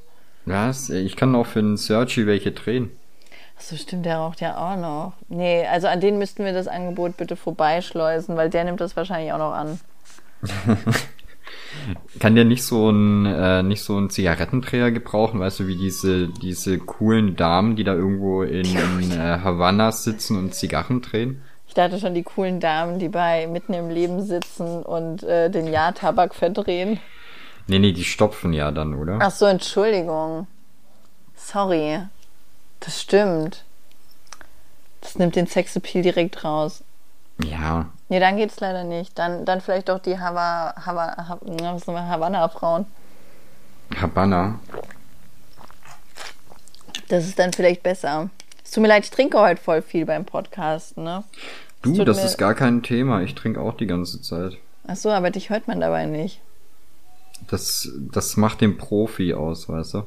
[0.47, 0.91] Was?
[0.91, 2.91] Ich kann auch für den Searchy welche drehen.
[3.57, 5.15] Achso, stimmt, der raucht ja auch noch.
[5.29, 9.33] Nee, also an den müssten wir das Angebot bitte vorbeischleusen, weil der nimmt das wahrscheinlich
[9.33, 9.81] auch noch an.
[12.19, 16.29] Kann der nicht so ein äh, nicht so ein Zigarettendreher gebrauchen, weißt du, wie diese
[16.29, 18.67] diese coolen Damen, die da irgendwo in,
[19.01, 21.43] in äh, Havanna sitzen und Zigarren drehen?
[21.69, 25.67] Ich dachte schon, die coolen Damen, die bei mitten im Leben sitzen und äh, den
[25.67, 27.01] Ja-Tabak verdrehen.
[27.67, 29.19] Nee, nee, die stopfen ja dann, oder?
[29.21, 30.47] Ach so, Entschuldigung.
[31.35, 32.01] Sorry.
[32.81, 33.65] Das stimmt.
[35.01, 36.83] Das nimmt den Sexappeal direkt raus.
[37.43, 37.87] Ja.
[38.09, 39.19] Nee, dann geht's leider nicht.
[39.19, 42.87] Dann, dann vielleicht doch die Hava, Hava, Ha- na, was sind wir, Havanna-Frauen.
[44.01, 44.59] Habanna.
[47.09, 48.31] Das ist dann vielleicht besser.
[48.65, 51.23] Es tut mir leid, ich trinke heute voll viel beim Podcast, ne?
[51.83, 53.21] Du, das mir- ist gar kein Thema.
[53.23, 54.57] Ich trinke auch die ganze Zeit.
[54.89, 56.41] Ach so, aber dich hört man dabei nicht.
[57.49, 60.03] Das, das macht den Profi aus, weißt du?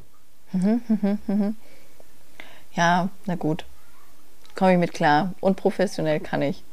[2.79, 3.65] Ja, na gut.
[4.55, 5.33] Komme ich mit klar.
[5.41, 6.63] Und professionell kann ich.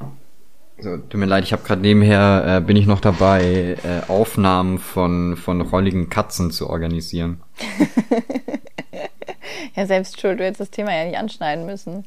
[0.78, 4.78] So, tut mir leid, ich habe gerade nebenher, äh, bin ich noch dabei, äh, Aufnahmen
[4.78, 7.42] von, von rolligen Katzen zu organisieren.
[9.74, 12.04] Ja, selbst schuld, du hättest das Thema ja nicht anschneiden müssen.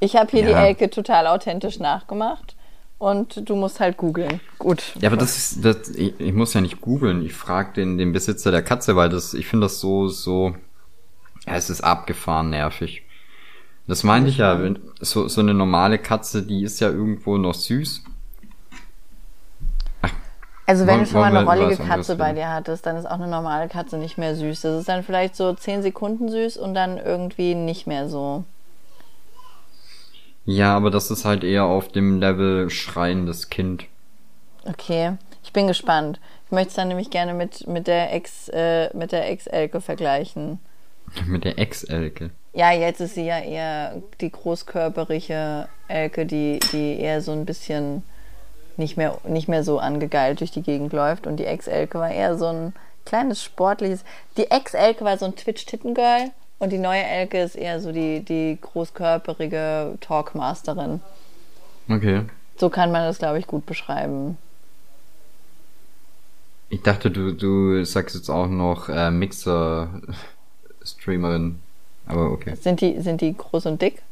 [0.00, 0.64] Ich habe hier die Ja.
[0.64, 2.56] Elke total authentisch nachgemacht
[2.98, 4.40] und du musst halt googeln.
[4.58, 4.94] Gut.
[4.98, 7.24] Ja, aber das ist, das, ich, ich muss ja nicht googeln.
[7.24, 10.54] Ich frage den, den Besitzer der Katze, weil das, ich finde das so, so,
[11.46, 13.04] ja, es ist abgefahren nervig.
[13.92, 14.58] Das meinte ich ja,
[15.00, 18.02] so, so eine normale Katze, die ist ja irgendwo noch süß.
[20.64, 23.20] Also wenn Wollen- du schon mal eine rollige Katze bei dir hattest, dann ist auch
[23.20, 24.62] eine normale Katze nicht mehr süß.
[24.62, 28.44] Das ist dann vielleicht so 10 Sekunden süß und dann irgendwie nicht mehr so.
[30.46, 33.84] Ja, aber das ist halt eher auf dem Level schreiendes Kind.
[34.64, 36.18] Okay, ich bin gespannt.
[36.46, 40.60] Ich möchte es dann nämlich gerne mit, mit der Ex, äh, mit der Ex-Elke vergleichen.
[41.26, 42.30] Mit der Ex-Elke.
[42.54, 48.02] Ja, jetzt ist sie ja eher die großkörperige Elke, die, die eher so ein bisschen
[48.76, 51.26] nicht mehr, nicht mehr so angegeilt durch die Gegend läuft.
[51.26, 54.04] Und die Ex-Elke war eher so ein kleines sportliches.
[54.36, 58.58] Die Ex-Elke war so ein Twitch-Titten-Girl und die neue Elke ist eher so die, die
[58.60, 61.00] großkörperige Talkmasterin.
[61.88, 62.22] Okay.
[62.56, 64.38] So kann man das, glaube ich, gut beschreiben.
[66.68, 69.10] Ich dachte, du, du sagst jetzt auch noch äh,
[70.82, 71.60] Mixer-Streamerin.
[72.06, 72.56] Aber okay.
[72.56, 74.02] Sind die, sind die groß und dick?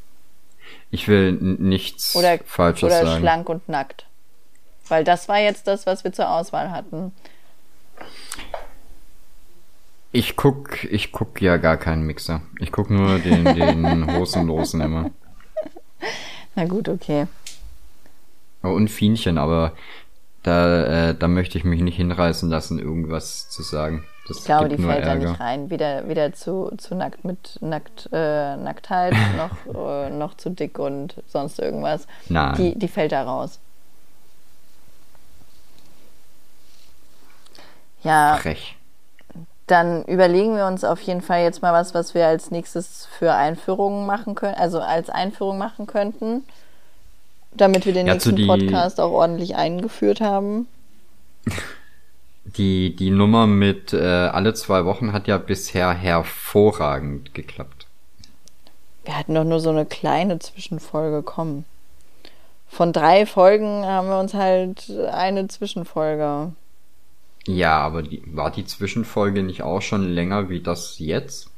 [0.90, 3.20] Ich will nichts Oder, Falsches oder sagen.
[3.20, 4.06] schlank und nackt?
[4.88, 7.12] Weil das war jetzt das, was wir zur Auswahl hatten.
[10.12, 12.42] Ich guck, ich guck ja gar keinen Mixer.
[12.58, 15.10] Ich guck nur den, den Hosenlosen immer.
[16.54, 17.26] Na gut, okay.
[18.62, 19.72] Oh, und Fienchen, aber
[20.42, 24.04] da, äh, da möchte ich mich nicht hinreißen lassen, irgendwas zu sagen.
[24.30, 25.30] Das Ich glaube, die fällt da Ärger.
[25.30, 25.70] nicht rein.
[25.70, 31.16] Weder, weder zu, zu nackt mit nackt, äh, Nacktheit noch, äh, noch zu dick und
[31.26, 32.06] sonst irgendwas.
[32.28, 32.54] Nein.
[32.56, 33.58] Die, die fällt da raus.
[38.02, 38.76] Ja, Frech.
[39.66, 43.34] dann überlegen wir uns auf jeden Fall jetzt mal was, was wir als nächstes für
[43.34, 46.44] Einführungen machen können, also als Einführung machen könnten,
[47.52, 50.66] damit wir den Ja, nächsten Podcast auch ordentlich eingeführt haben.
[52.56, 57.86] Die, die Nummer mit äh, alle zwei Wochen hat ja bisher hervorragend geklappt.
[59.04, 61.64] Wir hatten doch nur so eine kleine Zwischenfolge kommen.
[62.68, 66.52] Von drei Folgen haben wir uns halt eine Zwischenfolge.
[67.46, 71.50] Ja, aber die, war die Zwischenfolge nicht auch schon länger wie das jetzt?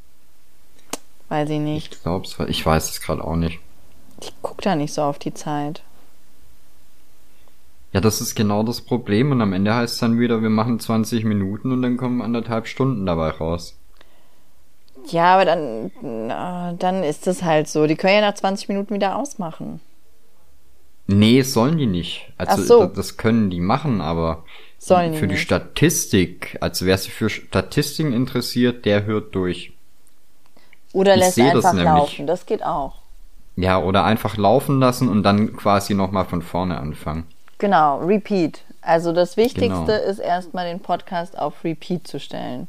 [1.28, 1.95] Weiß ich nicht.
[1.95, 3.59] Ich glaube, ich weiß es gerade auch nicht.
[4.20, 5.82] Ich guck da nicht so auf die Zeit.
[7.93, 10.80] Ja, das ist genau das Problem und am Ende heißt es dann wieder, wir machen
[10.80, 13.76] 20 Minuten und dann kommen anderthalb Stunden dabei raus.
[15.09, 17.86] Ja, aber dann, na, dann ist es halt so.
[17.86, 19.80] Die können ja nach 20 Minuten wieder ausmachen.
[21.07, 22.32] Nee, sollen die nicht.
[22.38, 22.80] Also so.
[22.80, 24.45] da- das können die machen, aber
[24.78, 25.43] Sollen die für die nicht.
[25.43, 29.72] Statistik, also wer sich für Statistiken interessiert, der hört durch.
[30.93, 32.18] Oder Ich lässt das einfach nämlich.
[32.18, 32.26] laufen.
[32.26, 32.95] Das geht auch.
[33.57, 37.24] Ja, oder einfach laufen lassen und dann quasi nochmal von vorne anfangen.
[37.63, 38.63] Genau, Repeat.
[38.81, 40.11] Also das Wichtigste Genau.
[40.11, 42.67] ist erstmal den Podcast auf Repeat zu stellen.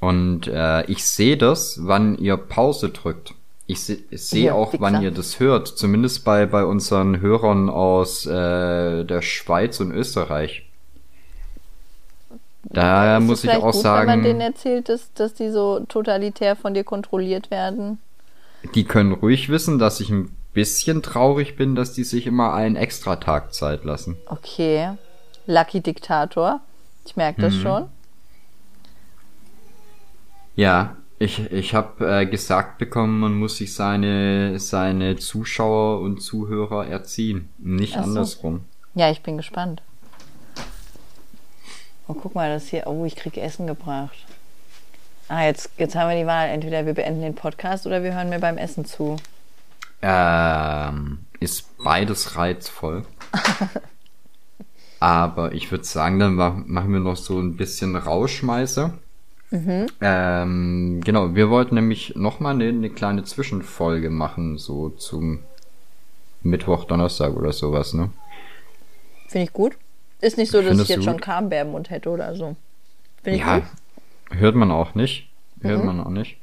[0.00, 3.34] Und äh, ich sehe das, wann ihr Pause drückt.
[3.66, 5.68] Ich se- ich sehe Hier, auch, wann ihr das hört.
[5.68, 10.62] Zumindest bei, bei unseren Hörern aus äh, der Schweiz und Österreich.
[12.64, 15.50] Da Ist es muss ich auch gut, wenn man denen sagen, erzählt, dass, dass die
[15.50, 17.98] so totalitär von dir kontrolliert werden.
[18.74, 22.74] die können ruhig wissen, dass ich ein bisschen traurig bin, dass die sich immer einen
[22.76, 24.16] extra Tag Zeit lassen.
[24.26, 24.92] Okay.
[25.46, 26.60] Lucky Diktator.
[27.04, 27.44] Ich merke Mhm.
[27.44, 27.86] das schon.
[30.56, 36.86] Ja, ich, ich habe äh, gesagt bekommen, man muss sich seine, seine Zuschauer und Zuhörer
[36.86, 37.50] erziehen.
[37.58, 38.00] Nicht so.
[38.00, 38.64] andersrum.
[38.94, 39.82] Ja, ich bin gespannt.
[42.08, 42.86] Oh, guck mal, das hier.
[42.86, 44.16] Oh, ich krieg Essen gebracht.
[45.28, 46.48] Ah, jetzt, jetzt haben wir die Wahl.
[46.48, 49.16] Entweder wir beenden den Podcast oder wir hören mir beim Essen zu.
[50.02, 53.04] Ähm, ist beides reizvoll.
[55.00, 58.94] Aber ich würde sagen, dann mach, machen wir noch so ein bisschen Rauschmeißer.
[60.00, 65.40] Ähm, genau, wir wollten nämlich nochmal eine, eine kleine Zwischenfolge machen, so zum
[66.42, 68.10] Mittwoch, Donnerstag oder sowas, ne?
[69.28, 69.76] Finde ich gut.
[70.20, 71.18] Ist nicht so, dass Findest ich jetzt schon
[71.52, 72.56] im Mund hätte oder so.
[73.22, 73.68] Finde ich Ja, gut.
[74.40, 75.28] hört man auch nicht.
[75.60, 75.86] Hört Mhm.
[75.86, 76.38] man auch nicht.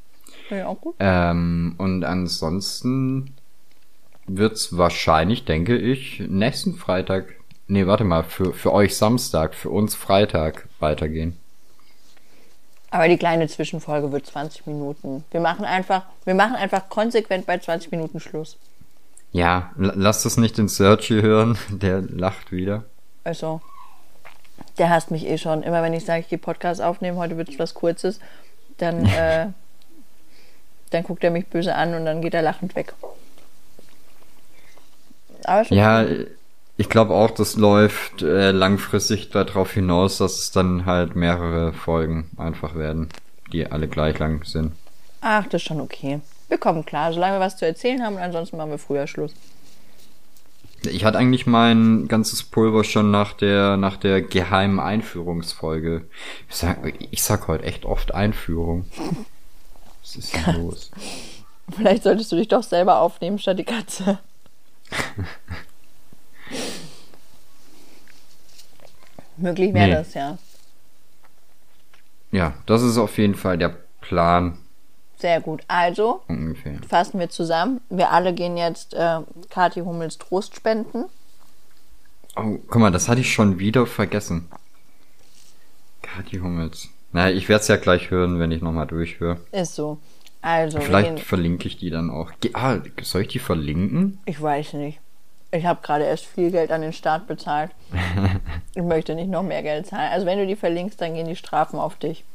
[0.48, 0.96] Finde ich auch gut.
[1.00, 3.34] Ähm, und ansonsten
[4.26, 7.36] wird's wahrscheinlich, denke ich, nächsten Freitag,
[7.68, 11.38] nee, warte mal, für, für euch Samstag, für uns Freitag weitergehen.
[12.94, 15.24] Aber die kleine Zwischenfolge wird 20 Minuten.
[15.32, 18.58] Wir machen einfach, wir machen einfach konsequent bei 20 Minuten Schluss.
[19.32, 22.84] Ja, lasst es nicht den Sergio hören, der lacht wieder.
[23.24, 23.62] Also,
[24.78, 25.64] der hasst mich eh schon.
[25.64, 28.20] Immer wenn ich sage, ich gehe Podcast aufnehmen, heute wird es was Kurzes,
[28.78, 29.48] dann, äh,
[30.92, 32.94] dann guckt er mich böse an und dann geht er lachend weg.
[35.48, 36.06] Aber schon Ja,
[36.78, 42.30] ich glaube auch, das läuft äh, langfristig darauf hinaus, dass es dann halt mehrere Folgen
[42.38, 43.10] einfach werden,
[43.52, 44.74] die alle gleich lang sind.
[45.22, 46.20] Ach, das ist schon okay.
[46.48, 49.34] Wir kommen klar, solange wir was zu erzählen haben und ansonsten machen wir früher Schluss.
[50.84, 56.06] Ich hatte eigentlich mein ganzes Pulver schon nach der, nach der geheimen Einführungsfolge.
[56.50, 56.80] Ich sag,
[57.12, 58.86] ich sag heute echt oft Einführung.
[60.02, 60.92] Was ist denn los?
[61.72, 64.20] Vielleicht solltest du dich doch selber aufnehmen statt die Katze.
[69.38, 69.94] Möglich wäre Nee.
[69.94, 70.38] das, ja.
[72.32, 74.58] Ja, das ist auf jeden Fall der Plan
[75.18, 75.64] Sehr gut.
[75.68, 76.80] Also, ungefähr.
[76.88, 77.82] fassen wir zusammen.
[77.90, 81.06] Wir alle gehen jetzt äh, Kathi Hummels Trost spenden.
[82.36, 84.50] Oh, guck mal, das hatte ich schon wieder vergessen.
[86.02, 86.90] Kathi Hummels.
[87.12, 89.40] Naja, ich werde es ja gleich hören, wenn ich nochmal durchhöre.
[89.52, 90.00] Ist so.
[90.44, 92.30] Also, Vielleicht verlinke ich die dann auch.
[92.52, 94.20] Ah, soll ich die verlinken?
[94.26, 95.00] ich weiß nicht.
[95.52, 97.72] Ich habe gerade erst viel Geld an den Staat bezahlt.
[98.76, 100.12] ich möchte nicht noch mehr Geld zahlen.
[100.12, 102.26] Also, wenn du die verlinkst, dann gehen die Strafen auf dich.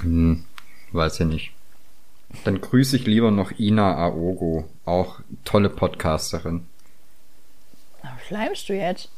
[0.00, 0.44] Hm,
[0.92, 1.52] weiß ja nicht.
[2.44, 6.66] Dann grüße ich lieber noch Ina Aogo, auch tolle Podcasterin.
[8.26, 9.10] Schleimst du jetzt?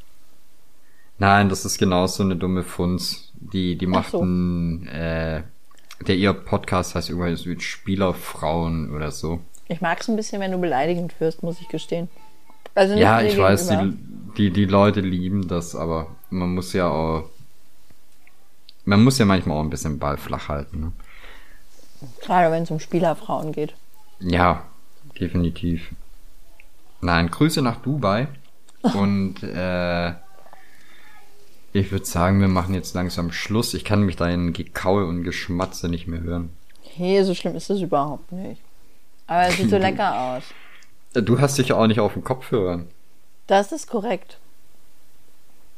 [1.19, 3.33] Nein, das ist genauso eine dumme Funz.
[3.35, 4.21] Die, die Ach macht so.
[4.21, 5.43] einen, äh,
[6.07, 9.41] Der ihr Podcast heißt übrigens mit Spielerfrauen oder so.
[9.69, 12.09] Ich mag es ein bisschen, wenn du beleidigend wirst, muss ich gestehen.
[12.75, 13.97] Also Ja, ich weiß, gegenüber.
[14.37, 17.25] die, die, die Leute lieben das, aber man muss ja auch.
[18.85, 20.81] Man muss ja manchmal auch ein bisschen Ball flach halten.
[20.81, 20.93] Ne?
[22.23, 23.75] Gerade wenn es um Spielerfrauen geht.
[24.20, 24.62] Ja,
[25.20, 25.91] definitiv.
[27.01, 28.29] Nein, Grüße nach Dubai.
[28.95, 30.12] Und äh,
[31.79, 33.75] ich würde sagen, wir machen jetzt langsam Schluss.
[33.75, 36.51] Ich kann mich dein Gekaul und Geschmatze nicht mehr hören.
[36.83, 38.61] Hey, so schlimm ist das überhaupt nicht.
[39.27, 40.43] Aber es sieht so lecker aus.
[41.15, 42.85] Du hast dich ja auch nicht auf dem Kopfhörer.
[43.47, 44.39] Das ist korrekt.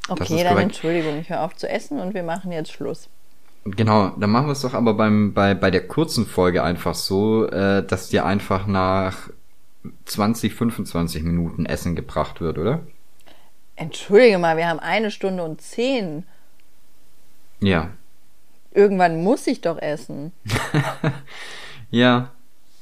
[0.09, 0.61] Okay, ist dann korrekt.
[0.61, 3.07] Entschuldigung, ich höre auf zu essen und wir machen jetzt Schluss.
[3.63, 7.45] Genau, dann machen wir es doch aber beim, bei, bei der kurzen Folge einfach so,
[7.47, 9.29] äh, dass dir einfach nach
[10.05, 12.81] 20, 25 Minuten Essen gebracht wird, oder?
[13.81, 16.25] Entschuldige mal, wir haben eine Stunde und zehn.
[17.61, 17.89] Ja.
[18.73, 20.31] Irgendwann muss ich doch essen.
[21.91, 22.31] Ja.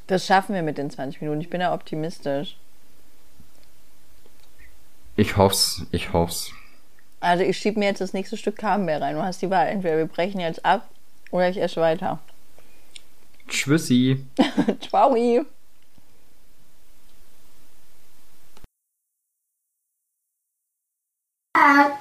[0.05, 1.41] Das schaffen wir mit den 20 Minuten.
[1.41, 2.57] Ich bin ja optimistisch.
[5.15, 6.51] Ich hoff's, ich hoff's.
[7.19, 9.15] Also ich schiebe mir jetzt das nächste Stück Camembert rein.
[9.15, 9.67] Du hast die Wahl.
[9.67, 10.87] Entweder wir brechen jetzt ab
[11.31, 12.19] oder ich esse weiter.
[13.47, 14.23] Tschüssi.
[14.87, 15.15] Ciao.
[21.53, 21.99] Bye.